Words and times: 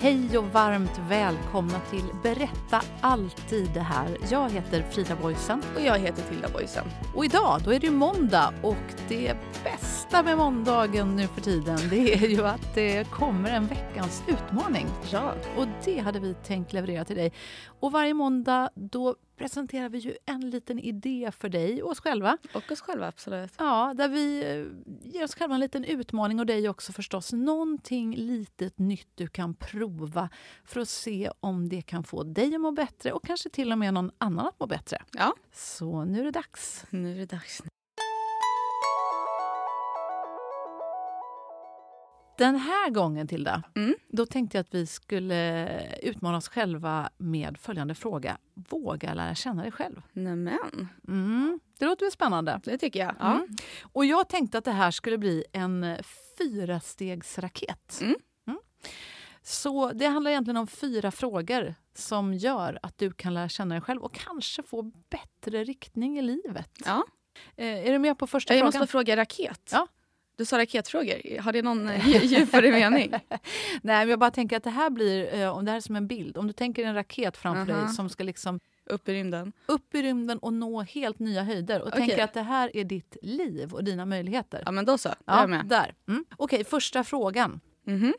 Hej 0.00 0.38
och 0.38 0.44
varmt 0.44 1.00
välkomna 1.08 1.80
till 1.90 2.04
Berätta 2.22 2.82
alltid 3.00 3.70
det 3.74 3.80
här. 3.80 4.16
Jag 4.30 4.50
heter 4.50 4.82
Frida 4.82 5.16
Boysen. 5.16 5.62
Och 5.76 5.80
jag 5.80 5.98
heter 5.98 6.22
Tilda 6.22 6.48
Boysen. 6.48 6.84
Och 7.14 7.24
idag 7.24 7.60
då 7.64 7.72
är 7.72 7.80
det 7.80 7.86
ju 7.86 7.92
måndag 7.92 8.54
och 8.62 8.94
det 9.08 9.36
bästa 9.64 10.22
med 10.22 10.36
måndagen 10.36 11.16
nu 11.16 11.26
för 11.26 11.40
tiden 11.40 11.78
det 11.90 12.14
är 12.14 12.28
ju 12.28 12.46
att 12.46 12.74
det 12.74 13.10
kommer 13.10 13.50
en 13.50 13.66
veckans 13.66 14.22
utmaning. 14.26 14.86
Ja. 15.12 15.34
Och 15.56 15.66
det 15.84 15.98
hade 15.98 16.20
vi 16.20 16.34
tänkt 16.34 16.72
leverera 16.72 17.04
till 17.04 17.16
dig. 17.16 17.32
Och 17.80 17.92
varje 17.92 18.14
måndag 18.14 18.70
då 18.74 19.14
presenterar 19.38 19.88
vi 19.88 19.98
ju 19.98 20.16
en 20.26 20.50
liten 20.50 20.78
idé 20.78 21.30
för 21.38 21.48
dig 21.48 21.82
och 21.82 21.90
oss 21.90 22.00
själva. 22.00 22.38
Och 22.54 22.72
oss 22.72 22.80
själva, 22.80 23.08
absolut. 23.08 23.54
Ja, 23.58 23.94
där 23.96 24.08
vi 24.08 24.38
eh, 24.38 25.12
ger 25.12 25.24
oss 25.24 25.34
själva 25.34 25.54
en 25.54 25.60
liten 25.60 25.84
utmaning 25.84 26.40
och 26.40 26.46
dig 26.46 26.68
också 26.68 26.92
förstås. 26.92 27.32
Någonting 27.32 28.16
litet 28.16 28.78
nytt 28.78 29.08
du 29.14 29.26
kan 29.26 29.54
prova 29.54 30.28
för 30.64 30.80
att 30.80 30.88
se 30.88 31.30
om 31.40 31.68
det 31.68 31.82
kan 31.82 32.04
få 32.04 32.22
dig 32.22 32.54
att 32.54 32.60
må 32.60 32.72
bättre 32.72 33.12
och 33.12 33.24
kanske 33.24 33.50
till 33.50 33.72
och 33.72 33.78
med 33.78 33.94
någon 33.94 34.10
annan 34.18 34.46
att 34.46 34.60
må 34.60 34.66
bättre. 34.66 35.02
Ja. 35.12 35.34
Så 35.52 36.04
nu 36.04 36.20
är 36.20 36.24
det 36.24 36.30
dags. 36.30 36.84
Nu 36.90 37.12
är 37.12 37.16
det 37.16 37.26
dags. 37.26 37.62
Den 42.38 42.56
här 42.56 42.90
gången, 42.90 43.28
Tilda, 43.28 43.62
Mm. 43.76 43.94
då 44.08 44.26
tänkte 44.26 44.56
jag 44.58 44.60
att 44.62 44.74
vi 44.74 44.86
skulle 44.86 45.68
utmana 46.02 46.36
oss 46.36 46.48
själva 46.48 47.10
med 47.18 47.58
följande 47.60 47.94
fråga. 47.94 48.38
Våga 48.54 49.14
lära 49.14 49.34
känna 49.34 49.62
dig 49.62 49.72
själv. 49.72 50.02
Nämen, 50.12 50.88
Mm. 51.08 51.60
Det 51.78 51.84
låter 51.84 52.04
väl 52.06 52.12
spännande? 52.12 52.60
det 52.64 52.78
tycker 52.78 53.00
jag. 53.00 53.14
Mm. 53.20 53.48
Och 53.92 54.04
jag 54.04 54.28
tänkte 54.28 54.58
att 54.58 54.64
det 54.64 54.72
här 54.72 54.90
skulle 54.90 55.18
bli 55.18 55.44
en 55.52 55.96
fyrastegsraket. 56.38 58.00
Mm. 58.00 58.16
Så 59.42 59.92
det 59.92 60.06
handlar 60.06 60.30
egentligen 60.30 60.56
om 60.56 60.66
fyra 60.66 61.10
frågor 61.10 61.74
som 61.94 62.34
gör 62.34 62.78
att 62.82 62.98
du 62.98 63.12
kan 63.12 63.34
lära 63.34 63.48
känna 63.48 63.74
dig 63.74 63.82
själv 63.82 64.02
och 64.02 64.14
kanske 64.14 64.62
få 64.62 64.82
bättre 65.10 65.64
riktning 65.64 66.18
i 66.18 66.22
livet. 66.22 66.70
Ja. 66.84 67.04
Eh, 67.56 67.66
är 67.88 67.92
du 67.92 67.98
med 67.98 68.18
på 68.18 68.26
första 68.26 68.54
Jag 68.54 68.58
frågan? 68.60 68.66
måste 68.66 68.78
bara 68.78 68.86
fråga 68.86 69.16
raket. 69.16 69.70
Ja. 69.72 69.86
Du 70.38 70.44
sa 70.44 70.58
raketfrågor. 70.58 71.40
Har 71.40 71.52
det 71.52 71.62
någon 71.62 71.88
eh, 71.88 72.00
dju- 72.08 72.24
djupare 72.24 72.70
mening? 72.70 73.10
Nej, 73.30 73.40
men 73.82 74.08
jag 74.08 74.18
bara 74.18 74.30
tänker 74.30 74.56
att 74.56 74.62
det 74.64 74.70
här 74.70 74.90
blir, 74.90 75.34
eh, 75.34 75.56
om 75.56 75.64
det 75.64 75.70
här 75.70 75.76
är 75.76 75.80
som 75.80 75.96
en 75.96 76.06
bild, 76.06 76.36
om 76.36 76.46
du 76.46 76.52
tänker 76.52 76.84
en 76.84 76.94
raket 76.94 77.36
framför 77.36 77.72
Aha. 77.72 77.82
dig 77.84 77.94
som 77.94 78.08
ska 78.08 78.24
liksom 78.24 78.60
Upp 78.86 79.08
i 79.08 79.12
rymden? 79.12 79.52
upp 79.66 79.94
i 79.94 80.02
rymden 80.02 80.38
och 80.38 80.52
nå 80.52 80.82
helt 80.82 81.18
nya 81.18 81.42
höjder 81.42 81.80
och 81.82 81.88
Okej. 81.88 81.98
tänker 82.06 82.24
att 82.24 82.34
det 82.34 82.42
här 82.42 82.76
är 82.76 82.84
ditt 82.84 83.16
liv 83.22 83.72
och 83.74 83.84
dina 83.84 84.06
möjligheter. 84.06 84.62
Ja, 84.66 84.70
men 84.72 84.84
då 84.84 84.98
så. 84.98 85.08
Är 85.08 85.14
jag 85.26 85.50
med. 85.50 85.66
där. 85.66 85.94
Mm. 86.08 86.24
Okej, 86.36 86.64
första 86.64 87.04
frågan. 87.04 87.60
Mhm. 87.84 88.14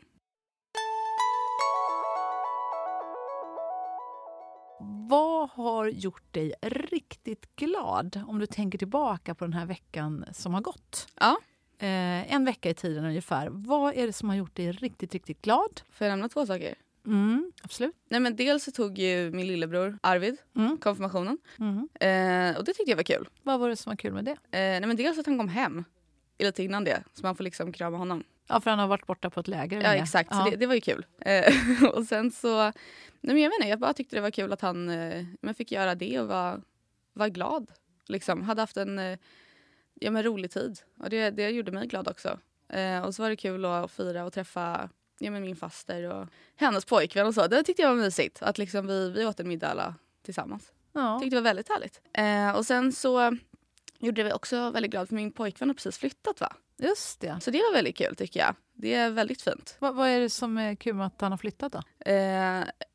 Vad 5.08 5.50
har 5.50 5.86
gjort 5.86 6.32
dig 6.34 6.52
riktigt 6.62 7.56
glad 7.56 8.20
om 8.28 8.38
du 8.38 8.46
tänker 8.46 8.78
tillbaka 8.78 9.34
på 9.34 9.44
den 9.44 9.52
här 9.52 9.66
veckan 9.66 10.24
som 10.32 10.54
har 10.54 10.60
gått? 10.60 11.06
Ja. 11.20 11.38
Eh, 11.82 12.32
en 12.34 12.44
vecka 12.44 12.70
i 12.70 12.74
tiden 12.74 13.04
ungefär. 13.04 13.48
Vad 13.50 13.94
är 13.94 14.06
det 14.06 14.12
som 14.12 14.28
har 14.28 14.36
gjort 14.36 14.56
dig 14.56 14.72
riktigt, 14.72 15.12
riktigt 15.12 15.42
glad? 15.42 15.80
Får 15.90 16.06
jag 16.06 16.12
nämna 16.12 16.28
två 16.28 16.46
saker? 16.46 16.74
Mm, 17.06 17.52
absolut. 17.62 17.94
Nej, 18.08 18.20
men 18.20 18.36
dels 18.36 18.64
så 18.64 18.70
tog 18.70 18.98
ju 18.98 19.30
min 19.30 19.46
lillebror 19.46 19.98
Arvid 20.02 20.36
Mm. 20.56 20.76
konfirmationen. 20.78 21.38
Mm. 21.58 21.88
Eh, 22.00 22.58
och 22.58 22.64
det 22.64 22.72
tyckte 22.74 22.90
jag 22.90 22.96
var 22.96 23.02
kul. 23.02 23.28
Vad 23.42 23.60
var 23.60 23.68
det 23.68 23.76
som 23.76 23.90
var 23.90 23.96
kul 23.96 24.12
med 24.12 24.24
det? 24.24 24.30
Eh, 24.30 24.36
nej, 24.52 24.80
men 24.86 24.96
dels 24.96 25.18
att 25.18 25.26
han 25.26 25.38
kom 25.38 25.48
hem 25.48 25.84
lite 26.38 26.62
innan 26.62 26.84
det. 26.84 27.02
Så 27.12 27.22
man 27.26 27.36
får 27.36 27.44
liksom 27.44 27.72
krama 27.72 27.96
honom. 27.96 28.24
Ja, 28.48 28.60
för 28.60 28.70
han 28.70 28.78
har 28.78 28.86
varit 28.86 29.06
borta 29.06 29.30
på 29.30 29.40
ett 29.40 29.48
läger. 29.48 29.80
Ja 29.82 29.94
exakt, 29.94 30.28
Ja. 30.32 30.44
så 30.44 30.50
det, 30.50 30.56
det 30.56 30.66
var 30.66 30.74
ju 30.74 30.80
kul. 30.80 31.06
Eh, 31.20 31.54
och 31.94 32.04
sen 32.04 32.30
så, 32.30 32.62
nej 32.62 32.72
men 33.34 33.38
jag 33.40 33.50
vet 33.50 33.58
inte, 33.58 33.68
jag 33.68 33.78
bara 33.78 33.92
tyckte 33.92 34.16
det 34.16 34.20
var 34.22 34.30
kul 34.30 34.52
att 34.52 34.60
han 34.60 34.88
eh, 34.88 35.24
men 35.40 35.54
fick 35.54 35.72
göra 35.72 35.94
det 35.94 36.20
och 36.20 36.28
var, 36.28 36.60
var 37.12 37.28
glad. 37.28 37.70
Liksom, 38.08 38.42
hade 38.42 38.62
haft 38.62 38.76
en 38.76 38.98
eh, 38.98 39.18
ja, 40.00 40.10
men 40.10 40.22
rolig 40.22 40.50
tid 40.50 40.78
och 40.98 41.10
det, 41.10 41.30
det 41.30 41.50
gjorde 41.50 41.72
mig 41.72 41.86
glad 41.86 42.08
också. 42.08 42.38
Eh, 42.68 43.04
och 43.04 43.14
så 43.14 43.22
var 43.22 43.30
det 43.30 43.36
kul 43.36 43.64
att 43.64 43.90
fira 43.90 44.24
och 44.24 44.32
träffa 44.32 44.88
ja, 45.18 45.30
men 45.30 45.42
min 45.42 45.56
faster 45.56 46.10
och 46.10 46.28
hennes 46.56 46.84
pojkvän 46.84 47.26
och 47.26 47.34
så. 47.34 47.46
Det 47.46 47.62
tyckte 47.62 47.82
jag 47.82 47.88
var 47.88 47.96
mysigt 47.96 48.42
att 48.42 48.58
liksom 48.58 48.86
vi, 48.86 49.10
vi 49.10 49.24
åt 49.24 49.40
en 49.40 49.48
middag 49.48 49.68
alla 49.68 49.94
tillsammans. 50.22 50.72
Ja. 50.92 51.18
Tyckte 51.20 51.36
det 51.36 51.40
var 51.40 51.48
väldigt 51.50 51.68
härligt. 51.68 52.00
Eh, 52.12 52.58
och 52.58 52.66
sen 52.66 52.92
så 52.92 53.36
gjorde 53.98 54.22
vi 54.22 54.32
också 54.32 54.70
väldigt 54.70 54.90
glad 54.90 55.08
för 55.08 55.14
min 55.14 55.32
pojkvän 55.32 55.68
har 55.68 55.74
precis 55.74 55.98
flyttat 55.98 56.40
va. 56.40 56.52
Just 56.76 57.20
det. 57.20 57.40
Så 57.40 57.50
det 57.50 57.58
var 57.58 57.72
väldigt 57.72 57.96
kul 57.96 58.16
tycker 58.16 58.40
jag. 58.40 58.54
Det 58.74 58.94
är 58.94 59.10
väldigt 59.10 59.42
fint. 59.42 59.76
Vad, 59.78 59.94
vad 59.94 60.08
är 60.08 60.20
det 60.20 60.30
som 60.30 60.58
är 60.58 60.74
kul 60.74 60.94
med 60.94 61.06
att 61.06 61.20
han 61.20 61.32
har 61.32 61.38
flyttat 61.38 61.72
då? 61.72 61.82
Eh, 62.06 62.14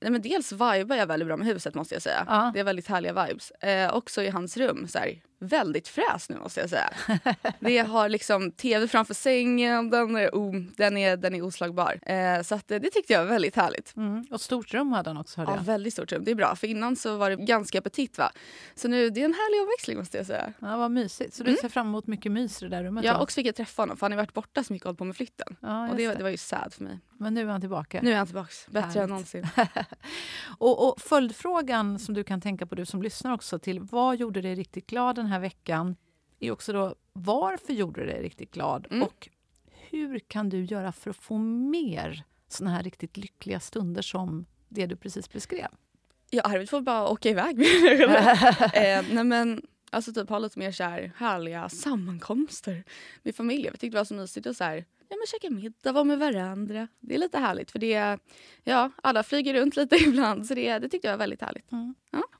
nej 0.02 0.12
men 0.12 0.22
dels 0.22 0.52
vibar 0.52 0.96
jag 0.96 1.06
väldigt 1.06 1.28
bra 1.28 1.38
med 1.38 1.48
huset 1.48 1.76
måste 1.76 1.96
jag 1.96 2.02
säga. 2.02 2.26
Ja. 2.28 2.52
Det 2.54 2.60
är 2.60 2.64
väldigt 2.64 2.88
härliga 2.88 3.26
vibes. 3.26 3.52
Eh, 3.52 3.96
också 3.96 4.24
i 4.24 4.30
hans 4.30 4.58
rum, 4.58 4.88
så 4.88 5.00
här, 5.00 5.22
väldigt 5.40 5.88
fräs 5.88 6.30
nu 6.30 6.38
måste 6.38 6.60
jag 6.60 6.70
säga. 6.70 6.90
det 7.60 7.78
har 7.78 8.10
liksom 8.10 8.52
tv 8.52 8.88
framför 8.88 9.14
sängen, 9.14 9.90
den 9.90 10.16
är, 10.16 10.36
o, 10.36 10.54
den 10.78 10.98
är, 10.98 11.18
den 11.18 11.36
är 11.36 11.42
oslagbar. 11.42 12.00
Eh, 12.02 12.42
så 12.42 12.56
att, 12.56 12.72
eh, 12.72 12.80
det 12.80 12.90
tyckte 12.90 13.14
jag 13.14 13.20
var 13.20 13.30
väldigt 13.30 13.56
härligt. 13.56 13.96
Mm. 13.96 14.26
Och 14.32 14.42
stort 14.42 14.74
rum 14.74 14.92
hade 14.92 15.10
han 15.10 15.18
också 15.18 15.42
hörde 15.42 15.52
Ja, 15.52 15.58
jag. 15.58 15.64
väldigt 15.64 15.94
stort 15.94 16.12
rum. 16.12 16.24
Det 16.24 16.32
är 16.32 16.36
bra, 16.36 16.56
för 16.56 16.68
innan 16.68 16.96
så 16.96 17.18
var 17.18 17.30
det 17.30 17.36
ganska 17.36 17.82
petit 17.82 18.18
va. 18.18 18.32
Så 18.76 18.88
nu, 18.88 19.10
det 19.10 19.22
är 19.22 19.26
en 19.26 19.34
härlig 19.34 19.62
omväxling 19.62 19.98
måste 19.98 20.18
jag 20.18 20.26
säga. 20.26 20.54
Ja, 20.60 20.78
vad 20.78 20.92
mysigt. 20.92 21.34
Så 21.34 21.44
du 21.44 21.56
ser 21.56 21.70
fram 21.70 21.88
emot 21.88 22.08
mycket 22.08 22.32
mys 22.32 22.62
i 22.62 22.66
det 22.66 22.76
där 22.76 22.84
rummet? 22.84 23.06
Jag 23.06 23.16
då? 23.16 23.22
också 23.22 23.36
fick 23.36 23.48
jag 23.48 23.56
träffa 23.56 23.82
honom 23.82 23.98
för 23.98 24.06
han 24.06 24.12
har 24.12 24.18
varit 24.18 24.34
borta 24.34 24.64
så 24.64 24.74
mycket 24.74 24.86
och 24.86 24.90
hållit 24.90 25.00
på 25.00 25.06
med 25.06 25.16
flytten. 25.16 25.56
Ja, 25.60 25.90
och 25.90 25.96
det, 25.96 26.08
det. 26.08 26.16
det 26.16 26.24
var 26.24 26.30
ju 26.30 26.38
sad 26.38 26.74
för 26.74 26.84
mig. 26.84 27.00
Men 27.18 27.34
nu 27.34 27.42
är 27.42 27.46
han 27.46 27.62
tillbaka. 27.62 28.00
Nu 28.04 28.12
är 28.12 28.18
han 28.18 28.26
tillbaks, 28.26 28.68
bättre 28.68 28.82
Härligt. 28.82 29.04
än 29.04 29.10
någonsin. 29.10 29.48
och, 30.58 30.88
och 30.88 31.02
följdfrågan 31.02 32.00
som 32.00 32.14
du 32.14 32.24
kan 32.24 32.42
tänka 32.42 32.66
på, 32.66 32.76
du 32.76 32.86
som 32.86 33.02
lyssnar 33.02 33.34
också, 33.34 33.60
till 33.60 33.80
vad 33.80 34.18
gjorde 34.18 34.42
dig 34.42 34.56
riktigt 34.56 34.88
glad 34.88 35.16
den 35.16 35.26
här 35.26 35.40
veckan? 35.40 35.96
Är 36.40 36.52
också 36.52 36.74
då, 36.74 36.96
varför 37.14 37.74
gjorde 37.74 38.06
dig 38.06 38.24
riktigt 38.24 38.52
glad? 38.52 38.88
Mm. 38.92 39.04
Och 39.04 39.30
hur 39.90 40.20
kan 40.20 40.50
du 40.50 40.64
göra 40.64 40.92
för 40.92 41.10
att 41.10 41.16
få 41.16 41.38
mer 41.38 42.24
såna 42.48 42.70
här 42.70 42.84
riktigt 42.84 43.18
lyckliga 43.18 43.60
stunder 43.60 44.02
som 44.02 44.46
det 44.70 44.86
du 44.86 44.96
precis 44.96 45.34
beskrev? 45.34 45.68
Ja, 46.30 46.44
Arvid 46.44 46.70
får 46.70 46.82
bara 46.82 47.08
åka 47.08 47.30
iväg 47.30 47.58
med 47.58 48.02
eh, 48.74 49.06
nej 49.14 49.24
men, 49.24 49.62
alltså 49.90 50.14
typ 50.14 50.30
ha 50.30 50.40
lite 50.40 50.60
mer 50.60 50.72
så 50.72 50.84
här 50.84 51.12
härliga 51.18 51.70
sammankomster 51.70 52.84
med 53.24 53.36
familjen. 53.36 53.74
Vi 53.74 53.78
tyckte 53.78 53.96
det 53.96 54.00
var 54.00 54.06
så 54.06 54.14
mysigt 54.14 54.48
att 54.48 54.58
så 54.58 54.64
här, 54.64 54.86
ja, 55.10 55.16
men 55.16 55.28
käka 55.28 55.50
middag, 55.50 55.92
vara 55.92 56.04
med 56.04 56.20
varandra. 56.20 56.88
Det 57.00 57.16
är 57.16 57.20
lite 57.20 57.38
härligt 57.40 57.72
för 57.72 57.80
det, 57.80 58.18
ja, 58.64 58.92
alla 59.04 59.24
flyger 59.24 59.54
runt 59.54 59.76
lite 59.76 59.96
ibland 60.08 60.46
så 60.46 60.54
det, 60.54 60.80
det 60.80 60.90
tyckte 60.90 61.08
jag 61.08 61.14
var 61.14 61.20
väldigt 61.20 61.42
härligt. 61.42 61.70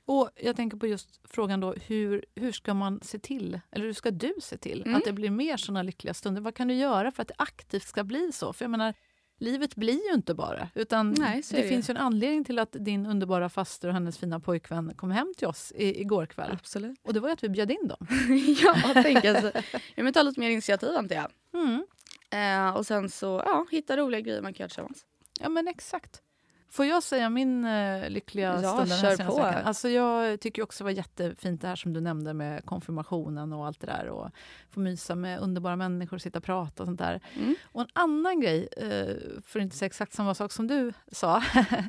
Och 0.04 0.30
jag 0.36 0.56
tänker 0.56 0.76
på 0.76 0.86
just 0.86 1.20
frågan 1.24 1.60
då, 1.60 1.72
hur, 1.72 2.24
hur 2.34 2.52
ska 2.52 2.74
man 2.74 3.00
se 3.02 3.18
till, 3.18 3.60
eller 3.70 3.84
hur 3.84 3.92
ska 3.92 4.10
du 4.10 4.32
se 4.42 4.56
till 4.56 4.82
Mm. 4.82 4.94
att 4.96 5.04
det 5.04 5.12
blir 5.12 5.30
mer 5.30 5.56
såna 5.56 5.82
lyckliga 5.82 6.14
stunder? 6.14 6.40
Vad 6.40 6.54
kan 6.54 6.68
du 6.68 6.74
göra 6.74 7.10
för 7.12 7.22
att 7.22 7.28
det 7.28 7.34
aktivt 7.38 7.82
ska 7.88 8.04
bli 8.04 8.32
så? 8.32 8.52
För 8.52 8.64
jag 8.64 8.70
menar, 8.70 8.94
livet 9.38 9.74
blir 9.76 10.08
ju 10.08 10.14
inte 10.14 10.34
bara, 10.34 10.68
utan 10.74 11.14
Nej, 11.18 11.42
det 11.50 11.56
det 11.62 11.68
finns 11.68 11.88
ju 11.88 11.92
en 11.92 11.96
anledning 11.96 12.44
till 12.44 12.58
att 12.58 12.72
din 12.72 13.06
underbara 13.06 13.48
faster 13.48 13.88
och 13.88 13.94
hennes 13.94 14.18
fina 14.18 14.40
pojkvän 14.40 14.94
kom 14.96 15.10
hem 15.10 15.34
till 15.36 15.46
oss 15.46 15.72
i, 15.76 16.00
igår 16.00 16.26
kväll. 16.26 16.50
Absolut. 16.52 16.98
Och 17.02 17.14
det 17.14 17.20
var 17.20 17.28
ju 17.28 17.32
att 17.32 17.44
vi 17.44 17.48
bjöd 17.48 17.70
in 17.70 17.88
dem. 17.88 18.06
ja, 18.62 18.76
tänk 18.94 19.24
alltså. 19.24 19.52
Jag 19.94 20.04
vill 20.04 20.14
ta 20.14 20.22
lite 20.22 20.40
mer 20.40 20.50
initiativ 20.50 20.96
antar 20.96 21.16
jag. 21.16 21.30
Mm. 21.62 21.86
Eh, 22.30 22.76
och 22.76 22.86
sen 22.86 23.08
så 23.08 23.42
ja, 23.44 23.66
hitta 23.70 23.96
roliga 23.96 24.20
grejer 24.20 24.42
man 24.42 24.54
kan 24.54 24.64
göra 24.64 24.68
tillsammans. 24.68 25.06
Ja, 25.40 25.48
men 25.48 25.68
exakt. 25.68 26.22
Får 26.68 26.86
jag 26.86 27.02
säga 27.02 27.30
min 27.30 27.64
uh, 27.64 28.10
lyckliga 28.10 28.60
Ja, 28.62 28.72
stund 28.72 28.78
den 28.78 28.98
här 28.98 29.02
kör 29.02 29.16
senaste 29.16 29.24
på. 29.24 29.46
veckan? 29.46 29.64
Alltså 29.64 29.88
jag 29.88 30.40
tycker 30.40 30.62
också 30.62 30.84
det 30.84 30.92
var 30.92 30.96
jättefint 30.96 31.60
det 31.60 31.68
här 31.68 31.76
som 31.76 31.92
du 31.92 32.00
nämnde 32.00 32.34
med 32.34 32.64
konfirmationen 32.64 33.52
och 33.52 33.66
allt 33.66 33.80
det 33.80 33.86
där. 33.86 34.08
Och 34.08 34.30
få 34.70 34.80
mysa 34.80 35.14
med 35.14 35.40
underbara 35.40 35.76
människor, 35.76 36.18
sitta 36.18 36.38
och 36.38 36.44
prata 36.44 36.82
och 36.82 36.86
sånt 36.86 36.98
där. 36.98 37.20
Mm. 37.34 37.54
Och 37.64 37.80
en 37.80 37.88
annan 37.92 38.40
grej, 38.40 38.68
eh, 38.76 39.16
för 39.44 39.58
att 39.60 39.62
inte 39.62 39.76
säga 39.76 39.86
exakt 39.86 40.12
samma 40.12 40.34
sak 40.34 40.52
som 40.52 40.66
du 40.66 40.92
sa, 41.12 41.42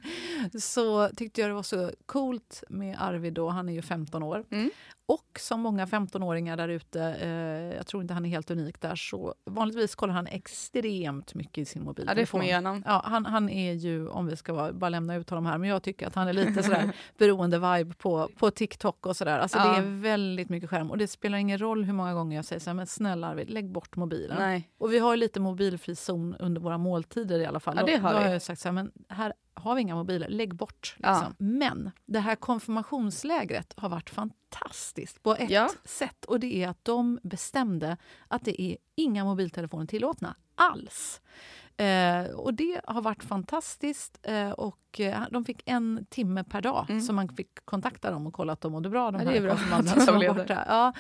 så 0.60 1.10
tyckte 1.10 1.42
jag 1.42 1.50
det 1.50 1.54
var 1.54 1.64
så 1.64 1.92
coolt 2.06 2.64
med 2.70 2.96
Arvid 3.00 3.34
då, 3.34 3.50
han 3.50 3.70
är 3.70 3.74
ju 3.74 3.82
15 3.82 4.24
år. 4.24 4.46
Mm. 4.52 4.70
Och 5.10 5.40
som 5.40 5.62
många 5.62 5.86
15-åringar 5.86 6.58
där 6.58 6.68
ute, 6.70 7.02
eh, 7.02 7.30
jag 7.78 7.88
tror 7.88 8.02
inte 8.02 8.14
han 8.14 8.26
är 8.26 8.30
helt 8.30 8.52
unik 8.52 8.82
där, 8.82 8.96
så 8.96 9.36
vanligtvis 9.46 9.96
kollar 9.96 10.14
han 10.14 10.28
extremt 10.28 11.34
mycket 11.36 11.58
i 11.58 11.66
sin 11.66 11.82
Ja, 11.82 11.86
mobiltelefon. 11.86 12.22
det 12.22 12.26
får 12.26 12.38
man 12.38 12.48
gärna. 12.48 12.82
Ja, 12.86 13.02
han, 13.06 13.26
han 13.26 13.50
är 13.50 13.74
ju, 13.74 14.08
om 14.08 14.26
vi 14.28 14.36
ska 14.36 14.54
vara, 14.54 14.74
bara 14.74 14.90
lämna 14.90 15.16
ut 15.16 15.30
honom 15.30 15.46
här, 15.46 15.58
men 15.58 15.70
jag 15.70 15.84
tycker 15.84 16.08
att 16.08 16.16
han 16.16 16.28
är 16.28 16.34
lite 16.34 16.64
sådär 16.64 16.92
beroende-vibe 17.18 17.94
på, 17.94 18.30
på 18.38 18.52
TikTok 18.52 19.06
och 19.06 19.18
sådär. 19.18 19.40
Alltså 19.40 19.58
Ja. 19.58 19.72
det 19.72 19.78
är 19.78 20.02
väldigt 20.02 20.50
mycket 20.50 20.70
skärm 20.70 20.92
och 20.92 20.98
det 20.98 21.08
spelar 21.08 21.38
ingen 21.38 21.58
roll 21.58 21.84
hur 21.84 21.94
många 21.94 22.14
gånger 22.14 22.36
jag 22.36 22.46
säger 22.46 22.60
så 22.60 22.70
här, 22.70 22.76
men 22.76 22.88
snälla 22.88 23.28
Arvid, 23.28 23.50
lägg 23.50 23.72
bort 23.72 23.96
mobilen. 23.96 24.38
Nej. 24.40 24.70
Och 24.78 24.94
vi 24.94 25.00
har 25.00 25.14
ju 25.14 25.18
lite 25.20 25.40
mobilfri 25.40 25.96
zon 25.96 26.36
under 26.40 26.62
våra 26.62 26.78
måltider 26.78 27.40
i 27.40 27.46
alla 27.46 27.60
fall. 27.60 27.76
Ja, 27.78 27.86
det 27.86 27.98
har 27.98 28.14
då, 28.14 28.20
då 28.20 28.26
har 28.26 28.32
jag 28.32 28.42
sagt 28.42 28.62
så 28.62 28.68
här, 28.68 28.74
men 28.74 28.92
här 29.10 29.34
har 29.54 29.76
vi 29.76 29.82
inga 29.82 29.96
mobiler, 29.96 30.30
lägg 30.30 30.56
bort. 30.56 30.96
Ja. 31.00 31.12
Liksom. 31.14 31.36
Men 31.48 31.92
det 32.06 32.20
här 32.20 32.36
konfirmationslägret 32.36 33.74
har 33.78 33.90
varit 33.90 34.10
fantastiskt 34.10 34.37
på 35.24 35.36
ett 35.36 35.50
Ja. 35.50 35.70
sätt. 35.84 36.26
Och 36.26 36.40
det 36.40 36.64
är 36.64 36.68
att 36.70 36.86
de 36.86 37.20
bestämde 37.24 37.98
att 38.28 38.46
det 38.46 38.62
är 38.62 38.78
inga 38.96 39.24
mobiltelefoner 39.26 39.86
tillåtna 39.86 40.36
alls. 40.56 41.22
Eh, 41.78 42.26
och 42.36 42.54
det 42.54 42.82
har 42.88 43.02
varit 43.02 43.24
fantastiskt. 43.24 44.20
Eh, 44.24 44.50
och 44.52 45.00
eh, 45.00 45.22
de 45.32 45.46
fick 45.46 45.62
en 45.66 46.06
timme 46.10 46.44
per 46.44 46.62
dag 46.62 46.86
Mm. 46.90 47.02
som 47.02 47.16
man 47.16 47.30
fick 47.30 47.66
kontakta 47.66 48.12
dem 48.12 48.28
och 48.28 48.34
kolla 48.34 48.54
att 48.54 48.62
de 48.62 48.72
mådde 48.72 48.90
bra. 48.90 49.12
De 49.12 49.22
Ja, 49.22 49.30
det 49.32 49.38
är 49.38 49.42
bra 49.42 49.58
som 50.06 50.16
var 50.16 50.34
borta. 50.34 50.64
Ja. 50.68 50.94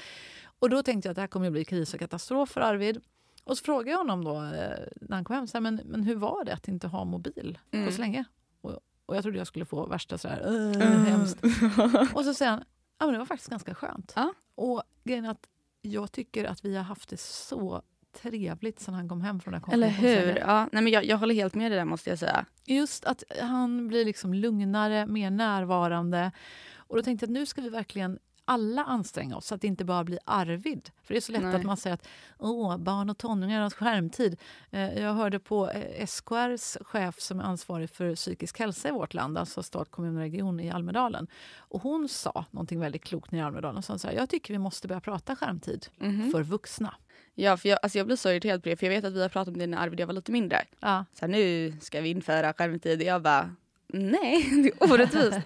Och 0.60 0.70
då 0.70 0.84
tänkte 0.84 1.08
jag 1.08 1.12
att 1.12 1.16
det 1.16 1.22
här 1.22 1.28
kommer 1.28 1.48
att 1.48 1.54
bli 1.54 1.66
kris 1.66 1.94
och 1.94 2.00
katastrof 2.00 2.50
för 2.50 2.62
Arvid. 2.62 3.02
Och 3.44 3.58
så 3.58 3.64
frågade 3.64 3.92
jag 3.92 3.98
honom 3.98 4.24
då 4.24 4.36
eh, 4.36 4.88
när 5.02 5.16
han 5.16 5.24
kom 5.24 5.36
hem, 5.36 5.48
så 5.48 5.58
här, 5.58 5.62
men, 5.62 5.76
men 5.86 6.04
hur 6.04 6.16
var 6.16 6.44
det 6.46 6.54
att 6.54 6.68
inte 6.68 6.88
ha 6.88 7.06
mobil 7.06 7.58
Mm. 7.72 7.86
på 7.86 7.92
så 7.92 8.02
länge? 8.02 8.24
Och, 8.62 8.80
och 9.06 9.16
jag 9.16 9.24
trodde 9.24 9.38
jag 9.38 9.48
skulle 9.48 9.66
få 9.66 9.86
värsta 9.86 10.18
så 10.18 10.28
här, 10.28 10.42
Mm. 10.48 10.82
äh, 10.82 10.88
hemskt. 10.90 11.38
Och 12.14 12.26
så 12.26 12.34
säger 12.34 12.52
han, 12.52 12.64
ja 12.98 13.06
men 13.06 13.14
det 13.14 13.20
var 13.20 13.26
faktiskt 13.26 13.50
ganska 13.50 13.76
skönt. 13.76 14.14
Ja. 14.16 14.34
Och 14.56 14.84
grejen 15.04 15.26
att 15.26 15.48
jag 15.82 16.12
tycker 16.12 16.46
att 16.46 16.66
vi 16.66 16.76
har 16.76 16.84
haft 16.84 17.10
det 17.10 17.20
så 17.20 17.82
trevligt 18.22 18.80
sen 18.80 18.94
han 18.94 19.10
kom 19.10 19.22
hem 19.22 19.40
från 19.40 19.52
det 19.54 19.62
här 19.68 19.74
Eller 19.74 19.90
hur? 19.90 20.36
Ja, 20.38 20.70
nej, 20.72 20.84
men 20.84 20.94
jag, 20.94 21.06
jag 21.06 21.18
håller 21.18 21.36
helt 21.36 21.56
med 21.56 21.72
dig 21.72 21.78
där 21.78 21.86
måste 21.86 22.10
jag 22.10 22.20
säga. 22.20 22.46
Just 22.66 23.06
att 23.06 23.24
han 23.42 23.88
blir 23.88 24.06
liksom 24.06 24.34
lugnare, 24.34 25.06
mer 25.06 25.32
närvarande. 25.32 26.32
Och 26.76 26.96
då 26.96 27.04
tänkte 27.04 27.24
jag 27.24 27.28
att 27.28 27.34
nu 27.34 27.46
ska 27.46 27.62
vi 27.62 27.70
verkligen 27.70 28.20
alla 28.48 28.84
anstränga 28.84 29.38
oss 29.38 29.46
så 29.46 29.56
att 29.56 29.62
det 29.62 29.68
inte 29.68 29.86
bara 29.86 30.04
blir 30.04 30.20
Arvid. 30.26 30.90
För 31.04 31.14
det 31.14 31.18
är 31.18 31.22
så 31.22 31.32
lätt 31.32 31.42
Nej. 31.44 31.56
att 31.56 31.64
man 31.64 31.78
säger 31.78 31.94
att 31.94 32.08
Åh, 32.40 32.78
barn 32.78 33.10
och 33.10 33.18
tonåringar 33.18 33.62
har 33.62 33.70
skärmtid. 33.70 34.40
Eh, 34.72 35.00
Jag 35.00 35.14
hörde 35.14 35.40
på 35.40 35.70
eh, 35.70 36.06
SKRs 36.06 36.78
chef 36.82 37.20
som 37.20 37.40
är 37.40 37.44
ansvarig 37.44 37.90
för 37.90 38.16
psykisk 38.16 38.60
hälsa 38.60 38.88
i 38.88 38.92
vårt 38.92 39.14
land, 39.14 39.38
alltså 39.38 39.64
stat, 39.64 39.92
kommun 39.92 40.16
och 40.16 40.22
region 40.22 40.60
i 40.60 40.72
Almedalen. 40.72 41.28
Och 41.58 41.82
hon 41.82 42.10
sa 42.10 42.46
någonting 42.52 42.80
väldigt 42.80 43.04
klokt 43.04 43.32
nere 43.32 43.42
i 43.42 43.44
Almedalen. 43.44 43.84
Hon 43.88 44.00
sa, 44.00 44.12
jag 44.12 44.30
tycker 44.30 44.54
vi 44.54 44.58
måste 44.60 44.88
börja 44.88 45.02
prata 45.02 45.36
skärmtid 45.36 45.88
Mhm. 45.98 46.32
för 46.32 46.44
vuxna. 46.44 46.94
Ja, 47.36 47.58
för 47.58 47.70
jag, 47.70 47.80
alltså 47.84 47.98
jag 47.98 48.08
blir 48.08 48.16
så 48.16 48.30
irriterad 48.30 48.64
på 48.64 48.70
det 48.70 48.76
för 48.78 48.86
jag 48.86 48.94
vet 48.94 49.06
att 49.06 49.14
vi 49.14 49.22
har 49.22 49.30
pratat 49.30 49.48
om 49.54 49.58
det 49.60 49.68
när 49.68 49.78
Arvid 49.78 50.00
jag 50.00 50.08
var 50.08 50.14
lite 50.14 50.32
mindre. 50.32 50.62
Ja. 50.80 51.06
Så 51.14 51.22
här, 51.26 51.28
nu 51.28 51.74
ska 51.82 52.02
vi 52.02 52.10
införa 52.10 52.54
skärmtid. 52.54 53.02
Jag 53.02 53.22
bara, 53.22 53.56
nej, 53.88 54.44
det 54.64 54.84
är 54.86 54.94
orättvist. 54.94 55.40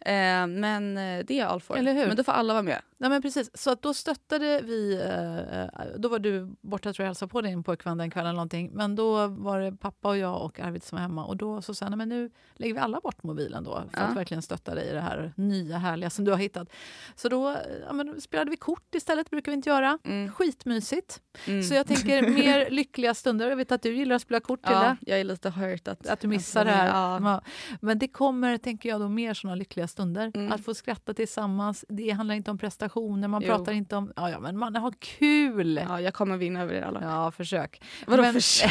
Eh, 0.00 0.46
men 0.46 0.96
eh, 0.98 1.24
det 1.26 1.40
är 1.40 1.44
all 1.46 1.60
for. 1.60 1.76
Eller 1.76 1.92
hur? 1.94 2.06
Men 2.06 2.16
då 2.16 2.24
får 2.24 2.32
alla 2.32 2.52
vara 2.52 2.62
med. 2.62 2.80
Nej, 3.00 3.10
men 3.10 3.22
precis. 3.22 3.50
Så 3.54 3.70
att 3.70 3.82
då 3.82 3.94
stöttade 3.94 4.60
vi... 4.62 4.94
Eh, 4.94 5.84
då 5.98 6.08
var 6.08 6.18
du 6.18 6.56
borta 6.60 6.92
tror 6.92 7.04
jag 7.04 7.08
hälsade 7.08 7.30
på 7.30 7.40
din 7.40 7.62
pojkvän 7.62 7.98
den 7.98 8.10
kvällen. 8.10 8.34
Någonting. 8.34 8.70
Men 8.74 8.96
då 8.96 9.26
var 9.26 9.60
det 9.60 9.72
pappa 9.76 10.08
och 10.08 10.16
jag 10.18 10.42
och 10.42 10.60
Arvid 10.60 10.82
som 10.82 10.96
var 10.96 11.02
hemma. 11.02 11.24
Och 11.24 11.36
då 11.36 11.62
så 11.62 11.74
sa 11.74 11.84
jag, 11.84 11.90
"Nej, 11.90 11.96
men 11.96 12.08
nu 12.08 12.30
lägger 12.54 12.74
vi 12.74 12.80
alla 12.80 13.00
bort 13.00 13.22
mobilen 13.22 13.64
då. 13.64 13.74
För 13.92 14.00
Ja. 14.00 14.06
att 14.06 14.16
verkligen 14.16 14.42
stötta 14.42 14.74
dig 14.74 14.88
i 14.88 14.92
det 14.92 15.00
här 15.00 15.32
nya 15.36 15.78
härliga 15.78 16.10
som 16.10 16.24
du 16.24 16.30
har 16.30 16.38
hittat. 16.38 16.68
Så 17.16 17.28
då, 17.28 17.48
eh, 17.50 17.56
ja, 17.86 17.92
men 17.92 18.20
spelade 18.20 18.50
vi 18.50 18.56
kort 18.56 18.94
istället. 18.94 19.30
brukar 19.30 19.52
vi 19.52 19.56
inte 19.56 19.70
göra. 19.70 19.98
Mm. 20.04 20.32
Skitmysigt. 20.32 21.20
Mm. 21.46 21.62
Så 21.62 21.74
jag 21.74 21.86
tänker 21.86 22.22
mer 22.30 22.70
lyckliga 22.70 23.14
stunder. 23.14 23.48
Jag 23.48 23.56
vet 23.56 23.72
att 23.72 23.82
du 23.82 23.96
gillar 23.96 24.16
att 24.16 24.22
spela 24.22 24.40
kort 24.40 24.62
till 24.62 24.72
ja, 24.72 24.80
det. 25.00 25.10
jag 25.10 25.20
är 25.20 25.24
lite 25.24 25.50
hurt 25.50 25.88
att, 25.88 26.06
Att 26.06 26.20
du 26.20 26.28
missar 26.28 26.64
det 26.64 26.70
här. 26.70 26.86
Ja. 26.86 27.20
Ja. 27.22 27.42
Men 27.80 27.98
det 27.98 28.08
kommer, 28.08 28.58
tänker 28.58 28.88
jag, 28.88 29.00
då 29.00 29.08
mer 29.08 29.34
såna 29.34 29.54
lyckliga 29.54 29.87
stunder. 29.88 30.30
Mm. 30.34 30.52
Att 30.52 30.64
få 30.64 30.74
skratta 30.74 31.14
tillsammans. 31.14 31.84
Det 31.88 32.10
handlar 32.10 32.34
inte 32.34 32.50
om 32.50 32.58
prestationer. 32.58 33.28
Man 33.28 33.42
Jo. 33.42 33.48
pratar 33.48 33.72
inte 33.72 33.96
om... 33.96 34.12
Ja, 34.16 34.30
ja, 34.30 34.40
men 34.40 34.58
man 34.58 34.76
har 34.76 34.92
kul! 34.98 35.76
ja, 35.88 36.00
jag 36.00 36.14
kommer 36.14 36.36
vinna 36.36 36.62
över 36.62 36.74
er 36.74 36.82
alla. 36.82 37.00
Ja, 37.02 37.30
försök. 37.30 37.82
Vadå 38.06 38.22
Men- 38.22 38.32
försök? 38.34 38.70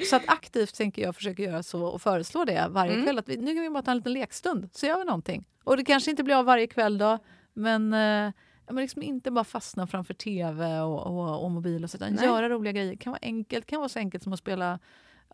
Så 0.10 0.16
att 0.16 0.22
aktivt 0.26 0.74
tänker 0.74 1.02
jag 1.02 1.14
försöka 1.16 1.42
göra 1.42 1.62
så 1.62 1.82
och 1.84 2.02
föreslå 2.02 2.44
det 2.44 2.66
varje 2.70 2.92
Mm. 2.92 3.04
kväll. 3.04 3.18
Att 3.18 3.28
vi, 3.28 3.36
nu 3.36 3.54
kan 3.54 3.62
vi 3.62 3.70
bara 3.70 3.82
ta 3.82 3.90
en 3.90 3.96
liten 3.96 4.12
lekstund, 4.12 4.68
så 4.72 4.86
gör 4.86 4.98
vi 4.98 5.04
någonting. 5.04 5.44
Och 5.64 5.76
det 5.76 5.84
kanske 5.84 6.10
inte 6.10 6.22
blir 6.22 6.34
av 6.34 6.44
varje 6.44 6.66
kväll 6.66 6.98
då, 6.98 7.18
men, 7.54 7.92
eh, 7.92 8.32
men 8.72 8.76
liksom 8.76 9.02
inte 9.02 9.30
bara 9.30 9.44
fastna 9.44 9.86
framför 9.86 10.14
tv 10.14 10.80
och, 10.80 11.06
och, 11.06 11.44
och 11.44 11.50
mobil. 11.50 11.84
Och 11.84 11.90
så, 11.90 11.96
utan 11.96 12.12
Nej. 12.12 12.24
göra 12.24 12.48
roliga 12.48 12.72
grejer. 12.72 12.90
Det 12.90 12.96
kan 12.96 13.10
vara 13.10 13.18
enkelt, 13.22 13.66
kan 13.66 13.78
vara 13.78 13.88
så 13.88 13.98
enkelt 13.98 14.22
som 14.24 14.32
att 14.32 14.38
spela 14.38 14.78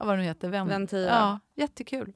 vad 0.00 0.08
det 0.08 0.16
nu 0.16 0.22
heter, 0.22 0.48
vän. 0.48 0.68
Ventia. 0.68 1.06
Ja, 1.06 1.38
jättekul. 1.54 2.12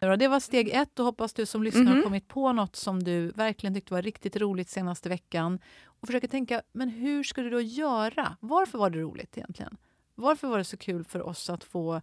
Det 0.00 0.28
var 0.28 0.40
steg 0.40 0.68
ett 0.68 0.98
och 0.98 1.04
hoppas 1.04 1.32
du 1.32 1.46
som 1.46 1.62
lyssnar 1.62 1.84
har 1.84 1.94
Mhm. 1.94 2.02
kommit 2.02 2.28
på 2.28 2.52
något 2.52 2.76
som 2.76 3.02
du 3.02 3.30
verkligen 3.30 3.74
tyckte 3.74 3.94
var 3.94 4.02
riktigt 4.02 4.36
roligt 4.36 4.68
senaste 4.68 5.08
veckan. 5.08 5.58
Och 5.84 6.06
försöker 6.06 6.28
tänka, 6.28 6.62
men 6.72 6.88
hur 6.88 7.22
ska 7.24 7.42
du 7.42 7.50
då 7.50 7.60
göra? 7.60 8.36
Varför 8.40 8.78
var 8.78 8.90
det 8.90 8.98
roligt 8.98 9.38
egentligen? 9.38 9.76
Varför 10.14 10.48
var 10.48 10.58
det 10.58 10.64
så 10.64 10.76
kul 10.76 11.04
för 11.04 11.22
oss 11.22 11.50
att 11.50 11.64
få 11.64 12.00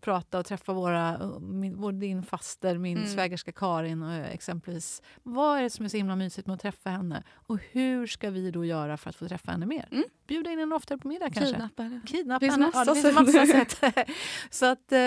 prata 0.00 0.38
och 0.38 0.46
träffa 0.46 0.72
våra, 0.72 1.30
min, 1.40 1.76
vår, 1.76 1.92
din 1.92 2.22
faster, 2.22 2.78
min 2.78 2.96
Mm. 2.98 3.08
svägerska 3.10 3.52
Karin 3.52 4.02
och, 4.02 4.12
eh, 4.12 4.30
exempelvis. 4.30 5.02
Vad 5.22 5.58
är 5.58 5.62
det 5.62 5.70
som 5.70 5.84
är 5.84 5.88
så 5.88 5.96
himla 5.96 6.16
mysigt 6.16 6.46
med 6.46 6.54
att 6.54 6.60
träffa 6.60 6.90
henne? 6.90 7.22
Och 7.32 7.58
hur 7.70 8.06
ska 8.06 8.30
vi 8.30 8.50
då 8.50 8.64
göra 8.64 8.96
för 8.96 9.10
att 9.10 9.16
få 9.16 9.28
träffa 9.28 9.52
henne 9.52 9.66
mer? 9.66 9.88
Mm. 9.92 10.04
Bjuda 10.26 10.50
in 10.52 10.58
henne 10.58 10.74
oftare 10.74 10.98
på 10.98 11.08
middag 11.08 11.30
kanske? 11.30 11.46
Kidnappa 11.52 11.82
henne. 11.82 12.00
Kidnappa 12.06 12.38
Det 12.46 12.46
finns 12.46 12.54
henne. 12.54 12.66
massa 12.66 12.90
ja, 12.90 12.94
det 12.94 13.24
finns 13.24 13.34
massa 13.34 13.46
sätt. 13.46 14.10
Så 14.50 14.66
att, 14.66 14.92
eh, 14.92 14.98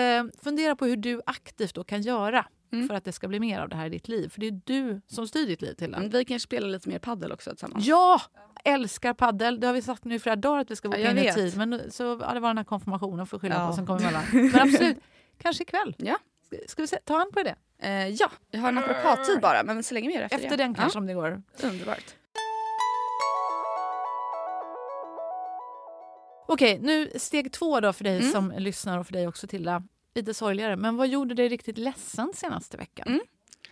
fundera 0.42 0.76
på 0.76 0.86
hur 0.86 0.96
du 0.96 1.20
aktivt 1.26 1.74
då 1.74 1.84
kan 1.84 2.02
göra 2.02 2.46
Mm. 2.74 2.88
för 2.88 2.94
att 2.94 3.04
det 3.04 3.12
ska 3.12 3.28
bli 3.28 3.40
mer 3.40 3.60
av 3.60 3.68
det 3.68 3.76
här 3.76 3.86
i 3.86 3.88
ditt 3.88 4.08
liv. 4.08 4.28
För 4.28 4.40
det 4.40 4.46
är 4.46 4.60
du 4.64 5.00
som 5.06 5.28
styr 5.28 5.46
ditt 5.46 5.62
liv 5.62 5.74
till 5.74 5.94
Mm, 5.94 6.10
Vi 6.10 6.24
kanske 6.24 6.44
spelar 6.46 6.68
lite 6.68 6.88
mer 6.88 6.98
paddel 6.98 7.32
också 7.32 7.50
tillsammans. 7.50 7.86
Ja! 7.86 8.20
Älskar 8.64 9.14
paddel. 9.14 9.60
Det 9.60 9.66
har 9.66 9.74
vi 9.74 9.82
sagt 9.82 10.04
nu 10.04 10.14
i 10.14 10.18
flera 10.18 10.36
dagar 10.36 10.60
att 10.60 10.70
vi 10.70 10.76
ska 10.76 10.88
boka 10.88 11.00
Ja, 11.00 11.10
in 11.10 11.18
i 11.18 11.22
vet. 11.22 11.34
tid. 11.34 11.56
Men 11.56 11.90
så 11.92 12.18
ja, 12.22 12.34
det 12.34 12.40
var 12.40 12.48
den 12.48 12.58
här 12.58 12.64
konfirmationen 12.64 13.26
får 13.26 13.38
skylla 13.38 13.54
Ja. 13.54 13.66
på 13.68 13.72
som 13.72 13.86
kom 13.86 13.96
emellan. 13.98 14.22
Men 14.32 14.60
absolut, 14.60 14.96
kanske 15.38 15.62
ikväll. 15.62 15.94
Ja. 15.98 16.16
Ska, 16.46 16.56
ska 16.68 16.82
vi 16.82 16.88
se, 16.88 16.98
ta 17.04 17.20
an 17.20 17.30
på 17.34 17.42
det? 17.42 17.54
Eh, 17.78 18.08
ja, 18.08 18.30
jag 18.50 18.60
har 18.60 18.72
naprapattid 18.72 19.40
bara 19.40 19.62
men 19.62 19.82
så 19.82 19.94
länge 19.94 20.08
vi 20.08 20.14
gör 20.14 20.22
efter, 20.22 20.38
Efter 20.38 20.56
den 20.56 20.74
kanske 20.74 20.98
om 20.98 21.06
det 21.06 21.14
går. 21.14 21.42
Ja, 21.62 21.68
underbart. 21.68 22.04
Okej, 26.46 26.78
nu 26.82 27.10
steg 27.16 27.52
två 27.52 27.80
då 27.80 27.92
för 27.92 28.04
dig 28.04 28.18
Mm. 28.18 28.32
som 28.32 28.52
lyssnar 28.58 28.98
och 28.98 29.06
för 29.06 29.12
dig 29.12 29.28
också 29.28 29.46
Tilda. 29.46 29.82
Lite 30.14 30.34
sorgligare. 30.34 30.76
Men 30.76 30.96
vad 30.96 31.08
gjorde 31.08 31.34
dig 31.34 31.48
riktigt 31.48 31.78
ledsen 31.78 32.32
senaste 32.34 32.76
veckan? 32.76 33.06
Mm. 33.08 33.20